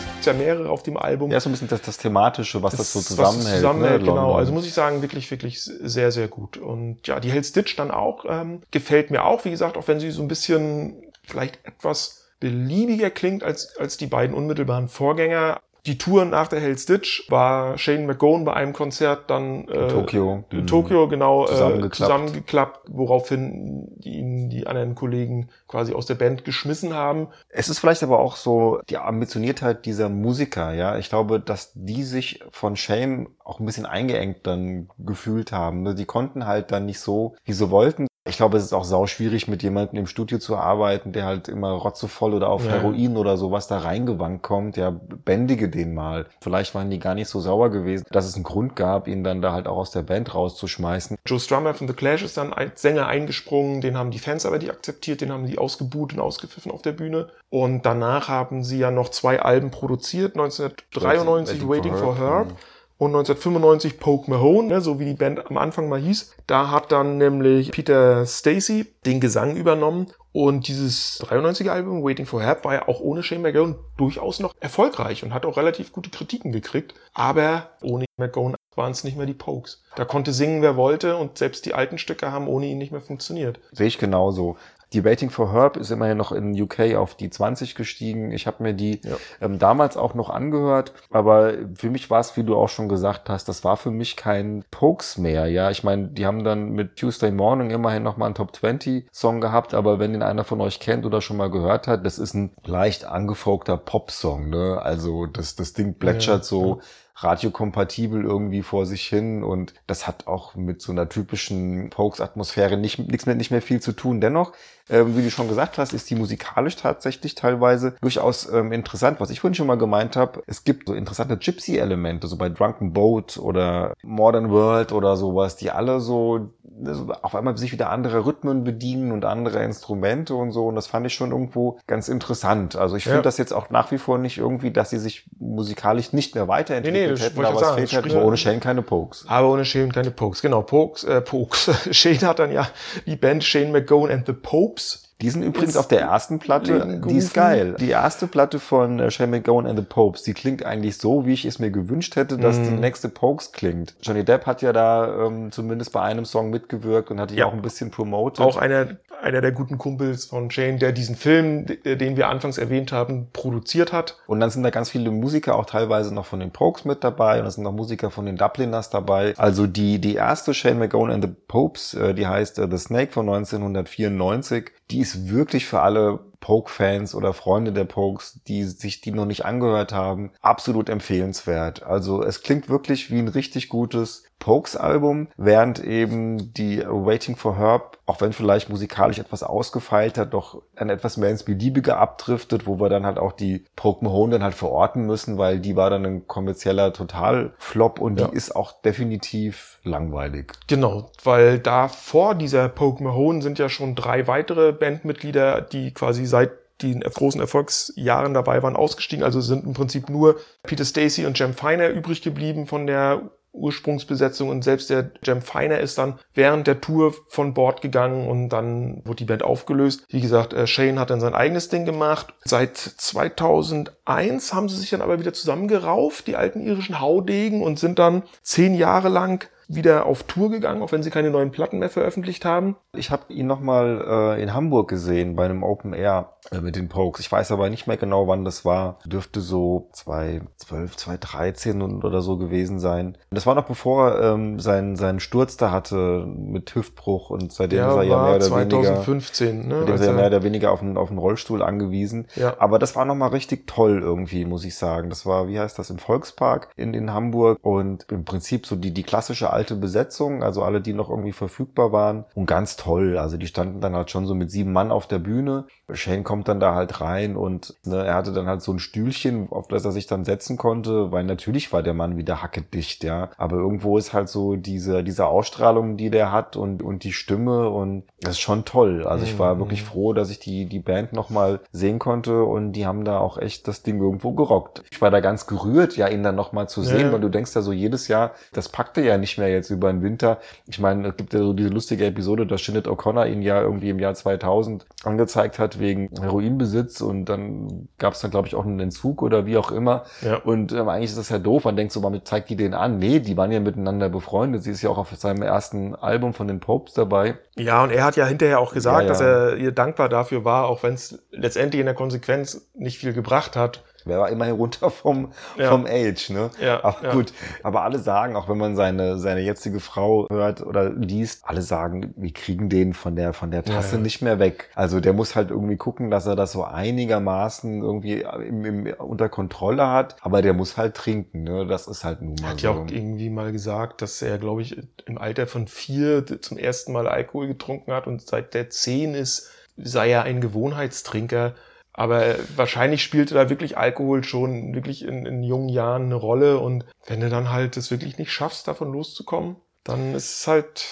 Es 0.07 0.13
gibt 0.13 0.27
ja 0.27 0.33
mehrere 0.35 0.69
auf 0.69 0.83
dem 0.83 0.99
Album. 0.99 1.31
ja, 1.31 1.41
so 1.41 1.49
ein 1.49 1.53
bisschen 1.53 1.69
das, 1.69 1.81
das 1.81 1.97
Thematische, 1.97 2.63
was 2.63 2.77
das, 2.77 2.93
so 2.93 2.99
was 2.99 3.07
zusammenhält. 3.07 3.57
zusammenhält, 3.57 4.03
ne, 4.03 4.07
genau. 4.09 4.17
London. 4.17 4.39
Also 4.39 4.53
muss 4.53 4.67
ich 4.67 4.75
sagen, 4.75 5.01
wirklich, 5.01 5.31
wirklich 5.31 5.63
sehr, 5.63 6.13
sehr 6.13 6.29
gut. 6.29 6.59
Und 6.59 7.07
ja, 7.07 7.21
die 7.21 7.31
Hell's 7.31 7.53
Ditch 7.53 7.75
dann 7.77 7.91
auch, 7.91 8.27
ähm, 8.29 8.61
gefällt 8.71 9.11
mir 9.11 9.25
auch, 9.25 9.47
wie 9.47 9.51
gesagt, 9.51 9.79
auch 9.79 9.89
wenn 9.89 9.99
sie 9.99 10.11
so 10.11 10.21
ein 10.21 10.29
bisschen 10.29 11.05
vielleicht 11.23 11.59
etwas 11.65 12.27
beliebiger 12.39 13.09
klingt 13.09 13.43
als, 13.43 13.79
als 13.79 13.97
die 13.97 14.07
beiden 14.07 14.37
unmittelbaren 14.37 14.89
Vorgänger. 14.89 15.59
Die 15.87 15.99
Tour 15.99 16.25
nach 16.25 16.49
der 16.49 16.61
Hell's 16.61 16.87
Ditch 16.87 17.27
war 17.31 17.79
Shane 17.79 18.07
McGowan 18.07 18.45
bei 18.45 18.53
einem 18.55 18.73
Konzert 18.73 19.31
dann 19.31 19.67
äh, 19.69 19.83
In 19.85 19.89
Tokio. 19.89 20.45
in 20.51 20.61
Mhm. 20.61 20.67
Tokio 20.67 21.09
genau 21.09 21.45
äh, 21.45 21.49
Zusammengeklappt. 21.49 21.95
zusammengeklappt, 21.97 22.81
woraufhin 22.89 23.89
die, 23.97 24.19
ihn 24.19 24.51
die 24.51 24.67
anderen 24.67 24.95
Kollegen 24.95 25.49
quasi 25.69 25.95
aus 25.95 26.07
der 26.07 26.15
Band 26.17 26.45
geschmissen 26.45 26.95
haben. 26.95 27.29
Es 27.49 27.69
ist 27.69 27.79
vielleicht 27.79 28.03
aber 28.03 28.19
auch 28.21 28.37
so 28.37 28.81
die 28.89 28.99
Ambitioniertheit 28.99 29.87
dieser 29.87 30.09
Musiker, 30.09 30.73
ja. 30.75 30.99
Ich 30.99 31.09
glaube, 31.09 31.41
dass 31.41 31.73
die 31.75 32.03
sich 32.05 32.41
von 32.51 32.77
Shane 32.77 33.29
auch 33.45 33.61
ein 33.61 33.67
bisschen 33.67 33.87
eingeengt 33.87 34.47
dann 34.47 34.89
gefühlt 34.99 35.53
haben. 35.53 35.83
ne? 35.83 35.95
Die 35.95 36.05
konnten 36.05 36.47
halt 36.47 36.71
dann 36.73 36.87
nicht 36.87 37.01
so, 37.01 37.35
wie 37.45 37.53
sie 37.53 37.71
wollten. 37.71 38.07
Ich 38.31 38.37
glaube, 38.37 38.57
es 38.57 38.65
ist 38.65 38.73
auch 38.73 38.85
sau 38.85 39.07
schwierig, 39.07 39.49
mit 39.49 39.63
jemandem 39.63 39.99
im 39.99 40.07
Studio 40.07 40.39
zu 40.39 40.57
arbeiten, 40.57 41.13
der 41.13 41.25
halt 41.27 41.49
immer 41.49 41.73
rotzevoll 41.73 42.33
oder 42.33 42.49
auf 42.49 42.65
Ja. 42.65 42.73
Heroin 42.73 43.17
oder 43.17 43.37
sowas 43.37 43.67
da 43.67 43.79
reingewankt 43.79 44.43
kommt. 44.43 44.77
Ja, 44.77 44.91
bändige 45.25 45.69
den 45.69 45.95
mal. 45.95 46.27
Vielleicht 46.41 46.75
waren 46.75 46.91
die 46.91 46.99
gar 46.99 47.15
nicht 47.15 47.29
so 47.29 47.41
sauer 47.41 47.71
gewesen, 47.71 48.07
dass 48.11 48.27
es 48.27 48.37
einen 48.37 48.45
Grund 48.45 48.77
gab, 48.77 49.09
ihn 49.09 49.25
dann 49.25 49.43
da 49.43 49.53
halt 49.53 49.67
auch 49.67 49.77
aus 49.77 49.91
der 49.91 50.03
Band 50.03 50.35
rauszuschmeißen. 50.35 51.17
Joe 51.27 51.41
Strummer 51.41 51.75
von 51.75 51.89
The 51.89 51.95
Clash 51.95 52.23
ist 52.23 52.37
dann 52.37 52.53
als 52.53 52.81
Sänger 52.81 53.07
eingesprungen, 53.09 53.81
den 53.81 53.99
haben 53.99 54.11
die 54.11 54.19
Fans 54.19 54.47
aber 54.47 54.59
nicht 54.59 54.71
akzeptiert, 54.71 55.21
den 55.21 55.33
haben 55.33 55.47
die 55.47 55.59
ausgebuht 55.59 56.13
und 56.13 56.21
ausgepfiffen 56.21 56.71
auf 56.73 56.83
der 56.83 56.93
Bühne. 56.93 57.29
Und 57.51 57.85
danach 57.85 58.29
haben 58.29 58.63
sie 58.63 58.79
ja 58.79 58.91
noch 58.93 59.09
zwei 59.09 59.43
Alben 59.43 59.71
produziert, 59.71 60.37
1993 60.37 61.69
Waiting 61.69 61.97
for 61.97 62.17
Her 62.17 62.45
Mhm. 62.45 62.53
Und 63.01 63.13
1995 63.17 63.99
Poke 63.99 64.31
Mahone, 64.31 64.69
ne, 64.69 64.81
so 64.83 65.01
wie 65.01 65.07
die 65.07 65.15
Band 65.15 65.47
am 65.47 65.57
Anfang 65.57 65.89
mal 65.89 65.99
hieß. 65.99 66.37
Da 66.47 66.71
hat 66.71 66.93
dann 66.93 67.17
nämlich 67.17 67.71
Peter 67.71 68.27
Stacy 68.27 68.93
den 69.07 69.21
Gesang 69.21 69.57
übernommen 69.57 70.09
und 70.33 70.69
dieses 70.69 71.19
93er 71.23 71.71
Album 71.71 72.05
Waiting 72.05 72.27
for 72.27 72.43
Help 72.43 72.67
war 72.67 72.75
ja 72.75 72.89
auch 72.89 73.01
ohne 73.01 73.23
Shane 73.23 73.41
McGowan 73.41 73.77
durchaus 73.97 74.39
noch 74.39 74.55
erfolgreich 74.61 75.25
und 75.25 75.33
hat 75.33 75.47
auch 75.47 75.57
relativ 75.57 75.93
gute 75.93 76.11
Kritiken 76.11 76.53
gekriegt. 76.53 76.93
Aber 77.15 77.71
ohne 77.83 78.05
McGowan 78.19 78.55
waren 78.77 78.93
es 78.93 79.03
nicht 79.03 79.17
mehr 79.17 79.27
die 79.27 79.33
Pokes. 79.33 79.83
Da 79.97 80.05
konnte 80.05 80.35
singen, 80.35 80.61
wer 80.61 80.77
wollte 80.77 81.17
und 81.17 81.39
selbst 81.39 81.65
die 81.65 81.73
alten 81.73 81.97
Stücke 81.97 82.31
haben 82.31 82.49
ohne 82.49 82.67
ihn 82.67 82.79
nicht 82.79 82.93
mehr 82.93 83.01
funktioniert. 83.01 83.61
Sehe 83.73 83.87
ich 83.87 83.97
genauso. 83.97 84.59
Die 84.93 85.05
Waiting 85.05 85.31
for 85.31 85.53
Herb 85.53 85.77
ist 85.77 85.91
immerhin 85.91 86.19
noch 86.19 86.33
in 86.33 86.61
UK 86.61 86.97
auf 86.97 87.15
die 87.15 87.31
20 87.31 87.77
gestiegen. 87.77 88.33
Ich 88.33 88.47
habe 88.47 88.63
mir 88.63 88.75
die 88.75 89.01
ähm, 89.41 89.59
damals 89.59 89.97
auch 89.97 90.15
noch 90.15 90.31
angehört, 90.31 90.93
aber 91.11 91.53
für 91.77 91.91
mich 91.91 92.11
war 92.11 92.21
es, 92.21 92.37
wie 92.37 92.43
du 92.43 92.57
auch 92.57 92.69
schon 92.69 92.89
gesagt 92.89 93.29
hast, 93.29 93.49
das 93.49 93.63
war 93.63 93.77
für 93.77 93.93
mich 93.93 94.17
kein 94.17 94.65
Pokes 94.71 95.17
mehr. 95.17 95.47
Ja, 95.47 95.71
ich 95.71 95.85
meine, 95.85 96.09
die 96.09 96.27
haben 96.27 96.43
dann 96.43 96.71
mit 96.71 96.97
Tuesday 96.97 97.31
Morning 97.31 97.71
immerhin 97.71 98.03
noch 98.03 98.17
mal 98.17 98.27
einen 98.27 98.35
Top 98.35 98.55
20 98.55 99.07
Song 99.13 99.41
gehabt, 99.41 99.75
aber 99.75 100.01
wenn 100.01 100.13
den 100.13 100.23
einer 100.23 100.45
von 100.45 100.61
euch 100.61 100.81
kennt 100.81 101.07
oder 101.07 101.21
schon 101.21 101.37
mal 101.37 101.51
gehört 101.51 101.87
hat, 101.87 102.05
das 102.05 102.19
ist 102.19 102.35
ein 102.35 102.53
leicht 102.65 103.05
angefolgter 103.05 103.77
Pop-Song. 103.77 104.51
Ne? 104.51 104.81
Also 104.83 105.27
das, 105.27 105.55
das 105.55 105.73
Ding 105.73 105.95
plätschert 105.95 106.45
so 106.45 106.81
radiokompatibel 107.23 108.23
irgendwie 108.25 108.63
vor 108.63 108.87
sich 108.87 109.03
hin 109.07 109.43
und 109.43 109.75
das 109.87 110.07
hat 110.07 110.27
auch 110.27 110.55
mit 110.55 110.81
so 110.83 110.93
einer 110.93 111.09
typischen 111.09 111.91
Pokes-Atmosphäre 111.91 112.77
nicht, 112.77 112.99
nichts 112.99 113.27
mehr, 113.27 113.35
nicht 113.35 113.51
mehr 113.51 113.63
viel 113.63 113.81
zu 113.81 113.93
tun. 113.93 114.21
Dennoch, 114.21 114.53
ähm, 114.89 115.17
wie 115.17 115.23
du 115.23 115.31
schon 115.31 115.49
gesagt 115.49 115.79
hast, 115.79 115.93
ist 115.93 116.09
die 116.11 116.15
musikalisch 116.17 116.77
tatsächlich 116.77 117.35
teilweise 117.35 117.95
durchaus 118.01 118.51
ähm, 118.53 118.73
interessant. 118.73 119.21
Was 119.21 119.31
ich 119.31 119.41
vorhin 119.41 119.55
schon 119.55 119.67
mal 119.67 119.79
gemeint 119.79 120.17
habe, 120.17 120.43
es 120.47 120.65
gibt 120.65 120.89
so 120.89 120.95
interessante 120.95 121.37
Gypsy-Elemente, 121.37 122.27
so 122.27 122.37
bei 122.37 122.49
Drunken 122.49 122.93
Boat 122.93 123.39
oder 123.39 123.95
Modern 124.03 124.51
World 124.51 124.93
oder 124.93 125.17
sowas, 125.17 125.57
die 125.57 125.71
alle 125.71 126.01
so 126.01 126.51
also 126.85 127.13
auf 127.23 127.35
einmal 127.35 127.59
sich 127.59 127.73
wieder 127.73 127.91
andere 127.91 128.25
Rhythmen 128.25 128.65
bedienen 128.65 129.13
und 129.13 129.27
andere 129.27 129.63
Instrumente 129.65 130.35
und 130.35 130.53
so. 130.53 130.67
Und 130.69 130.77
das 130.77 130.87
fand 130.87 131.07
ich 131.07 131.13
schon 131.15 131.31
irgendwo 131.33 131.79
ganz 131.87 132.09
interessant. 132.09 132.75
Also 132.75 132.97
ich 132.97 133.05
Ja. 133.05 133.13
finde 133.13 133.25
das 133.25 133.37
jetzt 133.37 133.53
auch 133.53 133.69
nach 133.69 133.91
wie 133.91 133.99
vor 133.99 134.17
nicht 134.17 134.39
irgendwie, 134.39 134.71
dass 134.71 134.89
sie 134.89 134.99
sich 134.99 135.27
musikalisch 135.39 136.13
nicht 136.15 136.35
mehr 136.35 136.49
weiterentwickelt 136.49 137.03
Nee, 137.03 137.09
nee, 137.09 137.10
das 137.13 137.23
hätten, 137.23 137.45
aber 137.45 137.55
es 137.55 137.61
sagen. 137.61 137.77
fehlt 137.79 137.93
halt 137.93 138.07
nur 138.07 138.25
ohne 138.25 138.37
Shane 138.37 138.61
keine 138.61 138.83
Pokes. 138.83 139.25
Aber 139.29 139.51
ohne 139.53 139.65
Shane 139.65 139.93
keine 139.93 140.11
Pokes. 140.11 140.43
Genau, 140.43 140.63
Pokes, 140.63 141.05
äh, 141.05 141.21
Pokes. 141.21 141.71
Shane 141.91 142.21
hat 142.23 142.39
dann 142.39 142.53
ja 142.53 142.69
die 143.07 143.17
Band 143.17 143.45
Shane 143.45 143.73
McGowan 143.73 144.11
and 144.11 144.27
the 144.27 144.33
Popes. 144.33 145.07
Die 145.21 145.29
sind 145.29 145.43
übrigens 145.43 145.77
auf 145.77 145.87
der 145.87 146.01
ersten 146.01 146.39
Platte, 146.39 147.03
die 147.07 147.17
ist 147.17 147.35
geil. 147.35 147.77
Die 147.79 147.91
erste 147.91 148.27
Platte 148.27 148.59
von 148.59 148.99
äh, 149.01 149.11
Shane 149.11 149.29
McGowan 149.29 149.67
and 149.67 149.79
the 149.79 149.85
Popes, 149.85 150.23
die 150.23 150.33
klingt 150.33 150.65
eigentlich 150.65 150.97
so, 150.97 151.27
wie 151.27 151.35
ich 151.35 151.45
es 151.45 151.59
mir 151.59 151.71
gewünscht 151.71 152.17
hätte, 152.17 152.39
dass 152.39 152.57
Mhm. 152.57 152.65
die 152.65 152.71
nächste 152.81 153.11
Pokes 153.11 153.53
klingt. 153.53 153.95
Johnny 154.01 154.25
Depp 154.25 154.47
hat 154.47 154.63
ja 154.63 154.73
da 154.73 155.27
ähm, 155.27 155.53
zumindest 155.53 155.93
bei 155.93 156.01
einem 156.01 156.25
Song 156.25 156.49
mitgewirkt 156.49 157.11
und 157.11 157.21
hat 157.21 157.33
die 157.33 157.35
Ja. 157.35 157.45
auch 157.45 157.53
ein 157.53 157.61
bisschen 157.61 157.91
promoted. 157.91 158.41
Auch 158.41 158.57
einer, 158.57 158.97
einer 159.23 159.41
der 159.41 159.53
guten 159.53 159.79
Kumpels 159.79 160.27
von 160.27 160.51
Shane, 160.51 160.79
der 160.79 160.93
diesen 160.93 161.15
Film, 161.17 161.67
d- 161.67 161.97
den 161.97 162.17
wir 162.17 162.29
anfangs 162.29 162.59
erwähnt 162.59 162.93
haben, 162.93 163.29
produziert 163.33 163.93
hat. 163.93 164.19
Und 164.27 164.41
dann 164.41 164.51
sind 164.51 164.63
da 164.63 164.71
ganz 164.71 164.91
viele 164.91 165.11
Musiker 165.11 165.57
auch 165.57 165.67
teilweise 165.67 166.15
noch 166.15 166.27
von 166.27 166.41
den 166.41 166.51
Pokes 166.51 166.85
mit 166.85 167.05
dabei 167.05 167.41
und 167.41 167.47
es 167.47 167.55
sind 167.55 167.65
noch 167.65 167.73
Musiker 167.73 168.11
von 168.11 168.27
den 168.27 168.37
Dubliners 168.37 168.91
dabei. 168.91 169.35
Also 169.37 169.67
die, 169.67 170.01
die 170.01 170.15
erste 170.15 170.55
Shane 170.55 170.79
McGowan 170.79 171.11
and 171.11 171.25
the 171.25 171.31
Popes, 171.49 171.95
äh, 171.95 172.15
die 172.15 172.27
heißt 172.27 172.59
äh, 172.59 172.69
The 172.71 172.79
Snake 172.79 173.13
von 173.13 173.29
1994, 173.29 174.71
die 174.91 175.01
ist 175.01 175.29
wirklich 175.31 175.67
für 175.67 175.81
alle 175.81 176.21
Poke-Fans 176.41 177.15
oder 177.15 177.33
Freunde 177.33 177.73
der 177.73 177.85
Pokes, 177.85 178.41
die 178.49 178.65
sich 178.65 179.01
die 179.01 179.13
noch 179.13 179.27
nicht 179.27 179.45
angehört 179.45 179.93
haben, 179.93 180.33
absolut 180.41 180.89
empfehlenswert. 180.89 181.83
Also 181.83 182.23
es 182.23 182.43
klingt 182.43 182.69
wirklich 182.69 183.11
wie 183.11 183.19
ein 183.19 183.29
richtig 183.29 183.69
gutes 183.69 184.25
Pokes-Album, 184.39 185.29
während 185.37 185.85
eben 185.85 186.55
die 186.55 186.83
Waiting 186.87 187.37
for 187.37 187.59
Herb, 187.59 187.99
auch 188.07 188.23
wenn 188.23 188.33
vielleicht 188.33 188.71
musikalisch 188.71 189.19
etwas 189.19 189.43
ausgefeilter, 189.43 190.25
doch 190.25 190.63
dann 190.75 190.89
etwas 190.89 191.19
mehr 191.19 191.29
ins 191.29 191.43
Beliebige 191.43 191.99
abdriftet, 191.99 192.67
wo 192.67 192.81
wir 192.81 192.89
dann 192.89 193.05
halt 193.05 193.19
auch 193.19 193.33
die 193.33 193.67
Poke 193.77 194.03
Mahone 194.03 194.33
dann 194.33 194.43
halt 194.43 194.55
verorten 194.55 195.05
müssen, 195.05 195.37
weil 195.37 195.61
die 195.61 195.77
war 195.77 195.91
dann 195.91 196.07
ein 196.07 196.27
kommerzieller 196.27 196.95
Totalflop 196.95 198.01
und 198.01 198.19
Ja. 198.19 198.29
die 198.29 198.37
ist 198.37 198.57
auch 198.57 198.73
definitiv 198.81 199.79
langweilig. 199.85 200.53
Genau, 200.67 201.11
weil 201.23 201.59
da 201.59 201.89
vor 201.89 202.35
dieser 202.35 202.71
Poke 202.71 203.03
Mahone 203.05 203.43
sind 203.43 203.59
ja 203.59 203.69
schon 203.69 203.95
drei 203.95 204.27
weitere 204.27 204.73
Bandmitglieder, 204.73 205.61
die 205.61 205.93
quasi 205.93 206.25
seit 206.31 206.53
den 206.83 207.01
großen 207.01 207.41
Erfolgsjahren 207.41 208.33
dabei 208.33 208.63
waren, 208.63 208.77
ausgestiegen. 208.77 209.25
Also 209.25 209.41
sind 209.41 209.65
im 209.65 209.75
Prinzip 209.75 210.09
nur 210.09 210.37
Peter 210.63 210.85
Stacy 210.85 211.27
und 211.27 211.39
Jem 211.39 211.55
Finer 211.55 211.89
übrig 211.91 212.23
geblieben 212.23 212.67
von 212.67 212.87
der 212.87 213.31
Ursprungsbesetzung 213.53 214.49
und 214.49 214.63
selbst 214.63 214.91
der 214.91 215.11
Jem 215.25 215.43
Finer 215.43 215.81
ist 215.81 215.99
dann 215.99 216.19
während 216.35 216.67
der 216.67 216.81
Tour 216.81 217.15
von 217.29 217.53
Bord 217.53 217.83
gegangen 217.83 218.29
und 218.29 218.51
dann 218.51 219.03
wurde 219.05 219.17
die 219.17 219.25
Band 219.25 219.43
aufgelöst. 219.43 220.05
Wie 220.09 220.21
gesagt, 220.21 220.53
äh, 220.53 220.67
Shane 220.67 221.01
hat 221.01 221.11
dann 221.11 221.21
sein 221.21 221.35
eigenes 221.35 221.69
Ding 221.69 221.85
gemacht. 221.85 222.33
Seit 222.45 222.77
2001 222.77 224.55
haben 224.55 224.69
sie 224.69 224.77
sich 224.77 224.91
dann 224.91 225.03
aber 225.03 225.19
wieder 225.19 225.33
zusammengerauft, 225.33 226.29
die 226.29 226.37
alten 226.37 226.61
irischen 226.61 227.01
Haudegen 227.01 227.63
und 227.63 227.79
sind 227.79 227.99
dann 227.99 228.23
zehn 228.43 228.75
Jahre 228.75 229.09
lang 229.09 229.49
wieder 229.73 230.07
auf 230.07 230.25
Tour 230.25 230.51
gegangen, 230.51 230.83
auch 230.83 230.91
wenn 230.93 231.03
sie 231.03 231.11
keine 231.11 231.31
neuen 231.31 231.51
Platten 231.53 231.79
mehr 231.79 231.91
veröffentlicht 231.91 232.45
haben. 232.45 232.77
Ich 232.97 233.11
habe 233.11 233.33
ihn 233.33 233.47
nochmal 233.47 234.37
äh, 234.37 234.43
in 234.43 234.53
Hamburg 234.53 234.89
gesehen 234.89 235.37
bei 235.37 235.45
einem 235.45 235.63
Open 235.63 235.93
Air 235.93 236.33
äh, 236.51 236.61
mit 236.61 236.75
den 236.77 236.89
Pokes. 236.89 237.21
Ich 237.21 237.31
weiß 237.31 237.53
aber 237.53 237.71
nicht 237.71 237.87
mehr 237.87 237.97
genau, 237.97 238.27
wann 238.27 238.45
das 238.45 238.65
war. 238.65 238.99
Dürfte 239.07 239.41
so 239.41 239.89
2012, 239.93 240.97
2013 240.97 241.83
und- 241.83 242.05
oder 242.05 242.21
so 242.21 242.37
gewesen 242.37 242.81
sein. 242.81 243.17
Das 243.31 243.47
war 243.47 243.55
noch 243.55 243.65
bevor 243.67 244.11
er 244.11 244.35
ähm, 244.35 244.59
seinen, 244.59 244.97
seinen 244.97 245.21
Sturz 245.21 245.57
da 245.57 245.71
hatte 245.71 246.25
mit 246.27 246.75
Hüftbruch 246.75 247.31
und 247.31 247.53
seitdem 247.53 247.87
ist 247.89 247.95
er 247.95 248.03
ja 248.03 248.23
mehr 248.23 248.37
oder 248.37 248.51
weniger 248.51 248.83
2015. 248.83 249.69
Ne, 249.69 249.75
Seitdem 249.79 249.93
als 249.93 250.01
ist 250.01 250.07
er 250.07 250.13
er- 250.13 250.17
mehr 250.17 250.27
oder 250.27 250.43
weniger 250.43 250.73
auf 250.73 250.83
einen, 250.83 250.97
auf 250.97 251.11
einen 251.11 251.19
Rollstuhl 251.19 251.63
angewiesen. 251.63 252.27
Ja. 252.35 252.55
Aber 252.59 252.79
das 252.79 252.97
war 252.97 253.05
nochmal 253.05 253.31
richtig 253.31 253.67
toll 253.67 254.01
irgendwie, 254.03 254.45
muss 254.45 254.65
ich 254.65 254.75
sagen. 254.77 255.11
Das 255.11 255.27
war, 255.27 255.49
wie 255.49 255.59
heißt 255.61 255.79
das, 255.79 255.91
im 255.91 255.99
Volkspark 255.99 256.69
in, 256.77 256.95
in 256.95 257.13
Hamburg 257.13 257.59
und 257.63 258.07
im 258.11 258.25
Prinzip 258.25 258.67
so 258.67 258.77
die, 258.77 258.93
die 258.93 259.03
klassische 259.03 259.53
alte 259.61 259.77
Besetzung, 259.77 260.43
also 260.43 260.63
alle, 260.63 260.81
die 260.81 260.95
noch 260.95 261.11
irgendwie 261.11 261.33
verfügbar 261.33 261.93
waren. 261.93 262.25
Und 262.35 262.47
ganz 262.47 262.77
toll. 262.77 263.19
Also 263.19 263.37
die 263.37 263.47
standen 263.47 263.83
dann 263.83 263.95
halt 263.95 264.11
schon 264.11 264.25
so 264.27 264.35
mit 264.35 264.51
sieben 264.51 264.73
Mann 264.73 264.91
auf 264.91 265.07
der 265.07 265.19
Bühne. 265.19 265.67
Shane 265.93 266.25
kommt 266.25 266.49
dann 266.49 266.61
da 266.61 266.75
halt 266.75 267.01
rein 267.03 267.37
und 267.37 267.75
ne, 267.85 268.05
er 268.07 268.15
hatte 268.15 268.33
dann 268.33 268.47
halt 268.47 268.63
so 268.63 268.73
ein 268.73 268.79
Stühlchen, 268.79 269.49
auf 269.51 269.69
das 269.69 269.85
er 269.85 269.93
sich 269.93 270.07
dann 270.07 270.25
setzen 270.25 270.57
konnte, 270.57 271.13
weil 271.13 271.25
natürlich 271.25 271.73
war 271.75 271.83
der 271.83 271.95
Mann 271.95 272.17
wieder 272.17 272.43
hackedicht, 272.43 273.05
ja. 273.05 273.29
Aber 273.37 273.57
irgendwo 273.57 273.99
ist 273.99 274.13
halt 274.15 274.29
so 274.31 274.57
diese, 274.57 275.03
diese 275.05 275.27
Ausstrahlung, 275.27 275.97
die 275.99 276.09
der 276.11 276.33
hat 276.33 276.57
und, 276.57 276.83
und 276.83 277.05
die 277.05 277.13
Stimme 277.13 277.69
und 277.69 278.05
das 278.23 278.33
ist 278.33 278.41
schon 278.41 278.65
toll. 278.65 279.07
Also 279.07 279.25
ich 279.25 279.39
war 279.39 279.57
Mhm. 279.57 279.59
wirklich 279.59 279.83
froh, 279.83 280.13
dass 280.15 280.31
ich 280.31 280.39
die, 280.39 280.67
die 280.67 280.79
Band 280.79 281.13
nochmal 281.13 281.61
sehen 281.73 281.99
konnte 281.99 282.45
und 282.45 282.73
die 282.73 282.87
haben 282.87 283.05
da 283.05 283.19
auch 283.19 283.37
echt 283.37 283.67
das 283.69 283.83
Ding 283.83 284.01
irgendwo 284.01 284.33
gerockt. 284.33 284.85
Ich 284.93 285.03
war 285.03 285.11
da 285.11 285.21
ganz 285.21 285.47
gerührt, 285.49 285.97
ja, 285.97 286.07
ihn 286.09 286.23
dann 286.23 286.37
nochmal 286.37 286.69
zu 286.69 286.83
sehen, 286.83 287.01
Ja. 287.09 287.13
weil 287.13 287.21
du 287.21 287.29
denkst 287.29 287.55
ja 287.55 287.63
so 287.63 287.73
jedes 287.73 288.07
Jahr, 288.09 288.31
das 288.53 288.69
packte 288.69 289.01
ja 289.03 289.19
nicht 289.19 289.39
mehr 289.39 289.50
jetzt 289.51 289.71
über 289.71 289.93
den 289.93 290.03
Winter. 290.03 290.39
Ich 290.67 290.79
meine, 290.79 291.09
es 291.09 291.17
gibt 291.17 291.33
ja 291.33 291.41
so 291.41 291.53
diese 291.53 291.69
lustige 291.69 292.07
Episode, 292.07 292.47
dass 292.47 292.61
Shinnet 292.61 292.87
O'Connor 292.89 293.27
ihn 293.27 293.43
ja 293.43 293.61
irgendwie 293.61 293.91
im 293.91 293.99
Jahr 293.99 294.15
2000 294.15 294.87
angezeigt 295.05 295.59
hat 295.59 295.79
wegen 295.79 296.11
Heroinbesitz 296.21 297.01
und 297.01 297.27
dann 297.27 297.89
gab 297.99 298.15
es 298.15 298.21
dann, 298.21 298.31
glaube 298.31 298.49
ich, 298.49 298.55
auch 298.55 298.65
einen 298.65 298.81
Entzug 298.81 299.23
oder 299.23 299.47
wie 299.47 299.57
auch 299.57 299.71
immer. 299.71 300.05
Ja. 300.23 300.37
Und 300.37 300.73
ähm, 300.73 300.89
eigentlich 300.89 301.11
ist 301.11 301.19
das 301.19 301.29
ja 301.29 301.39
doof. 301.39 301.65
Man 301.65 301.77
denkt 301.77 301.93
so, 301.93 302.03
warum 302.03 302.25
zeigt 302.25 302.51
die 302.51 302.57
den 302.57 302.75
an? 302.75 302.99
Nee, 302.99 303.21
die 303.21 303.37
waren 303.37 303.53
ja 303.53 303.61
miteinander 303.61 304.09
befreundet. 304.09 304.63
Sie 304.63 304.71
ist 304.71 304.83
ja 304.83 304.91
auch 304.91 304.99
auf 304.99 305.15
seinem 305.17 305.43
ersten 305.43 305.95
Album 305.95 306.35
von 306.35 306.49
den 306.49 306.61
Popes 306.61 306.95
dabei. 306.95 307.39
Ja, 307.57 307.83
und 307.83 307.91
er 307.91 308.05
hat 308.05 308.17
ja 308.17 308.27
hinterher 308.27 308.61
auch 308.61 308.73
gesagt, 308.73 308.97
Ja, 308.99 309.03
ja. 309.03 309.09
dass 309.09 309.21
er 309.21 309.57
ihr 309.57 309.73
dankbar 309.73 310.09
dafür 310.09 310.45
war, 310.45 310.67
auch 310.67 310.83
wenn 310.83 310.95
es 310.95 311.23
letztendlich 311.31 311.81
in 311.81 311.87
der 311.87 311.95
Konsequenz 311.95 312.69
nicht 312.75 312.99
viel 312.99 313.13
gebracht 313.13 313.57
hat. 313.57 313.83
Wer 314.07 314.19
war 314.19 314.29
immerhin 314.31 314.55
runter 314.55 314.91
vom, 314.91 315.33
Ja. 315.57 315.69
vom 315.69 315.87
Age, 315.87 316.31
ne? 316.31 316.51
Ja, 316.61 316.83
Aber 316.85 317.03
ja. 317.03 317.13
gut. 317.13 317.33
Aber 317.63 317.83
alle 317.83 317.99
sagen, 317.99 318.37
auch 318.37 318.49
wenn 318.49 318.59
man 318.59 318.77
seine, 318.77 319.19
seine 319.19 319.41
jetzige 319.41 319.81
Frau 319.81 320.27
hört 320.31 320.63
oder 320.63 320.91
liest, 320.91 321.43
alle 321.47 321.63
sagen, 321.63 322.15
wir 322.17 322.33
kriegen 322.33 322.69
den 322.69 322.95
von 322.95 323.17
der, 323.17 323.33
von 323.33 323.51
der 323.51 323.65
Tasse 323.65 323.97
Ja, 323.97 324.03
nicht 324.03 324.23
mehr 324.23 324.39
weg. 324.39 324.71
Also 324.75 325.01
der 325.01 325.13
muss 325.13 325.37
halt 325.37 325.51
irgendwie 325.51 325.77
gucken, 325.77 326.11
dass 326.11 326.27
er 326.27 326.37
das 326.37 326.53
so 326.53 326.65
einigermaßen 326.65 327.83
irgendwie 327.83 328.23
im, 328.47 328.65
im, 328.65 328.95
unter 328.99 329.29
Kontrolle 329.29 329.89
hat. 329.89 330.17
Aber 330.21 330.43
der 330.43 330.53
muss 330.55 330.77
halt 330.77 330.95
trinken, 330.95 331.43
ne? 331.45 331.67
Das 331.67 331.87
ist 331.89 332.05
halt 332.05 332.23
nun 332.23 332.35
mal 332.41 332.51
Hat 332.51 332.61
so. 332.61 332.67
ja 332.67 332.73
auch 332.75 332.87
irgendwie 332.91 333.31
mal 333.31 333.53
gesagt, 333.53 334.03
dass 334.03 334.21
er, 334.23 334.39
glaube 334.39 334.63
ich, 334.63 334.77
im 335.07 335.19
Alter 335.19 335.47
von 335.47 335.67
vier 335.67 336.25
zum 336.41 336.59
ersten 336.59 336.93
Mal 336.93 337.07
Alkohol 337.09 337.49
getrunken 337.49 337.93
hat 337.93 338.07
und 338.07 338.23
seit 338.23 338.55
der 338.55 338.71
zehn 338.71 339.15
ist, 339.15 339.51
sei 339.77 340.11
er 340.11 340.23
ein 340.25 340.41
Gewohnheitstrinker. 340.41 341.55
Aber 342.01 342.37
wahrscheinlich 342.57 343.03
spielte 343.03 343.35
da 343.35 343.51
wirklich 343.51 343.77
Alkohol 343.77 344.25
schon 344.25 344.75
wirklich 344.75 345.05
in, 345.05 345.27
in 345.27 345.43
jungen 345.43 345.69
Jahren 345.69 346.05
eine 346.05 346.15
Rolle. 346.15 346.59
Und 346.59 346.87
wenn 347.07 347.21
du 347.21 347.29
dann 347.29 347.51
halt 347.53 347.77
es 347.77 347.91
wirklich 347.91 348.17
nicht 348.17 348.33
schaffst, 348.33 348.67
davon 348.67 348.91
loszukommen, 348.91 349.57
dann 349.85 350.15
ist 350.15 350.41
es 350.41 350.47
halt, 350.47 350.87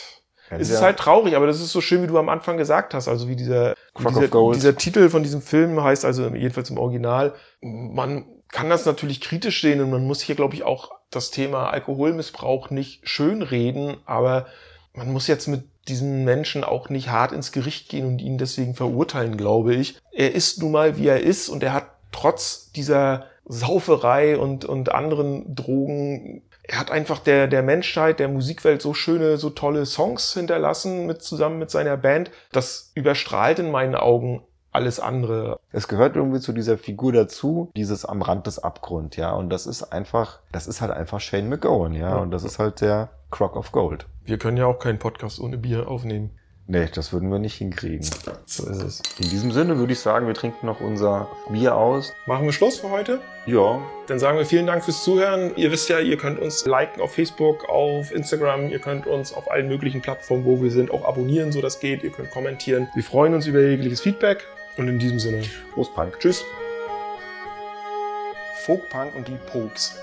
es 0.50 0.68
ist 0.68 0.80
Ja. 0.80 0.82
halt 0.82 0.98
traurig. 0.98 1.34
Aber 1.34 1.46
das 1.46 1.62
ist 1.62 1.72
so 1.72 1.80
schön, 1.80 2.02
wie 2.02 2.08
du 2.08 2.18
am 2.18 2.28
Anfang 2.28 2.58
gesagt 2.58 2.92
hast. 2.92 3.08
Also 3.08 3.26
wie 3.26 3.36
dieser, 3.36 3.74
dieser, 3.96 4.28
dieser 4.52 4.76
Titel 4.76 5.08
von 5.08 5.22
diesem 5.22 5.40
Film 5.40 5.82
heißt, 5.82 6.04
also 6.04 6.28
jedenfalls 6.28 6.68
im 6.68 6.76
Original. 6.76 7.32
Man 7.62 8.26
kann 8.52 8.68
das 8.68 8.84
natürlich 8.84 9.22
kritisch 9.22 9.62
sehen 9.62 9.80
und 9.80 9.88
man 9.88 10.06
muss 10.06 10.20
hier, 10.20 10.34
glaube 10.34 10.56
ich, 10.56 10.62
auch 10.64 10.90
das 11.10 11.30
Thema 11.30 11.70
Alkoholmissbrauch 11.70 12.68
nicht 12.68 13.08
schönreden, 13.08 13.96
aber 14.04 14.46
man 14.92 15.10
muss 15.10 15.26
jetzt 15.26 15.46
mit 15.46 15.64
diesen 15.88 16.24
Menschen 16.24 16.64
auch 16.64 16.88
nicht 16.88 17.10
hart 17.10 17.32
ins 17.32 17.52
Gericht 17.52 17.88
gehen 17.88 18.06
und 18.06 18.20
ihn 18.20 18.38
deswegen 18.38 18.74
verurteilen, 18.74 19.36
glaube 19.36 19.74
ich. 19.74 19.98
Er 20.12 20.34
ist 20.34 20.60
nun 20.62 20.72
mal, 20.72 20.96
wie 20.96 21.08
er 21.08 21.20
ist 21.20 21.48
und 21.48 21.62
er 21.62 21.72
hat 21.72 21.86
trotz 22.12 22.70
dieser 22.72 23.26
Sauferei 23.44 24.36
und, 24.36 24.64
und 24.64 24.92
anderen 24.92 25.54
Drogen, 25.54 26.42
er 26.62 26.78
hat 26.78 26.90
einfach 26.90 27.18
der, 27.18 27.46
der 27.46 27.62
Menschheit, 27.62 28.20
der 28.20 28.28
Musikwelt 28.28 28.82
so 28.82 28.92
schöne, 28.92 29.38
so 29.38 29.50
tolle 29.50 29.86
Songs 29.86 30.34
hinterlassen 30.34 31.06
mit, 31.06 31.22
zusammen 31.22 31.58
mit 31.58 31.70
seiner 31.70 31.96
Band. 31.96 32.30
Das 32.52 32.92
überstrahlt 32.94 33.58
in 33.58 33.70
meinen 33.70 33.94
Augen 33.94 34.42
alles 34.70 35.00
andere. 35.00 35.58
Es 35.72 35.88
gehört 35.88 36.14
irgendwie 36.14 36.40
zu 36.40 36.52
dieser 36.52 36.76
Figur 36.76 37.12
dazu, 37.12 37.70
dieses 37.74 38.04
am 38.04 38.20
Rand 38.20 38.46
des 38.46 38.58
Abgrund, 38.58 39.16
ja. 39.16 39.32
Und 39.32 39.48
das 39.48 39.66
ist 39.66 39.82
einfach, 39.82 40.40
das 40.52 40.66
ist 40.66 40.82
halt 40.82 40.92
einfach 40.92 41.20
Shane 41.20 41.48
McGowan, 41.48 41.94
ja. 41.94 42.10
Ja. 42.10 42.16
Und 42.16 42.30
das 42.30 42.44
ist 42.44 42.58
halt 42.58 42.82
der 42.82 43.08
Crock 43.30 43.56
of 43.56 43.72
Gold. 43.72 44.06
Wir 44.24 44.38
können 44.38 44.56
ja 44.56 44.66
auch 44.66 44.78
keinen 44.78 44.98
Podcast 44.98 45.40
ohne 45.40 45.58
Bier 45.58 45.88
aufnehmen. 45.88 46.30
Nee, 46.70 46.86
das 46.94 47.14
würden 47.14 47.30
wir 47.30 47.38
nicht 47.38 47.54
hinkriegen. 47.54 48.06
So 48.44 48.68
ist 48.68 48.82
es. 48.82 49.02
In 49.18 49.30
diesem 49.30 49.52
Sinne 49.52 49.78
würde 49.78 49.94
ich 49.94 50.00
sagen, 50.00 50.26
wir 50.26 50.34
trinken 50.34 50.66
noch 50.66 50.80
unser 50.82 51.28
Bier 51.50 51.74
aus. 51.74 52.12
Machen 52.26 52.44
wir 52.44 52.52
Schluss 52.52 52.78
für 52.78 52.90
heute? 52.90 53.20
Ja, 53.46 53.80
Dann 54.06 54.18
sagen 54.18 54.36
wir 54.36 54.44
vielen 54.44 54.66
Dank 54.66 54.84
fürs 54.84 55.02
Zuhören. 55.02 55.52
Ihr 55.56 55.72
wisst 55.72 55.88
ja, 55.88 55.98
ihr 55.98 56.18
könnt 56.18 56.38
uns 56.38 56.66
liken 56.66 57.00
auf 57.00 57.14
Facebook, 57.14 57.66
auf 57.70 58.12
Instagram. 58.12 58.68
Ihr 58.68 58.80
könnt 58.80 59.06
uns 59.06 59.32
auf 59.32 59.50
allen 59.50 59.68
möglichen 59.68 60.02
Plattformen, 60.02 60.44
wo 60.44 60.60
wir 60.62 60.70
sind, 60.70 60.90
auch 60.90 61.06
abonnieren, 61.06 61.52
so 61.52 61.62
das 61.62 61.80
geht. 61.80 62.02
Ihr 62.04 62.10
könnt 62.10 62.30
kommentieren. 62.32 62.88
Wir 62.94 63.02
freuen 63.02 63.32
uns 63.32 63.46
über 63.46 63.60
jegliches 63.60 64.02
Feedback. 64.02 64.44
Und 64.76 64.88
in 64.88 64.98
diesem 64.98 65.18
Sinne, 65.18 65.42
Prost 65.72 65.94
Punk. 65.94 66.18
tschüss. 66.20 66.44
Folkpunk 68.66 69.14
und 69.16 69.26
die 69.26 69.38
Pokes. 69.50 69.98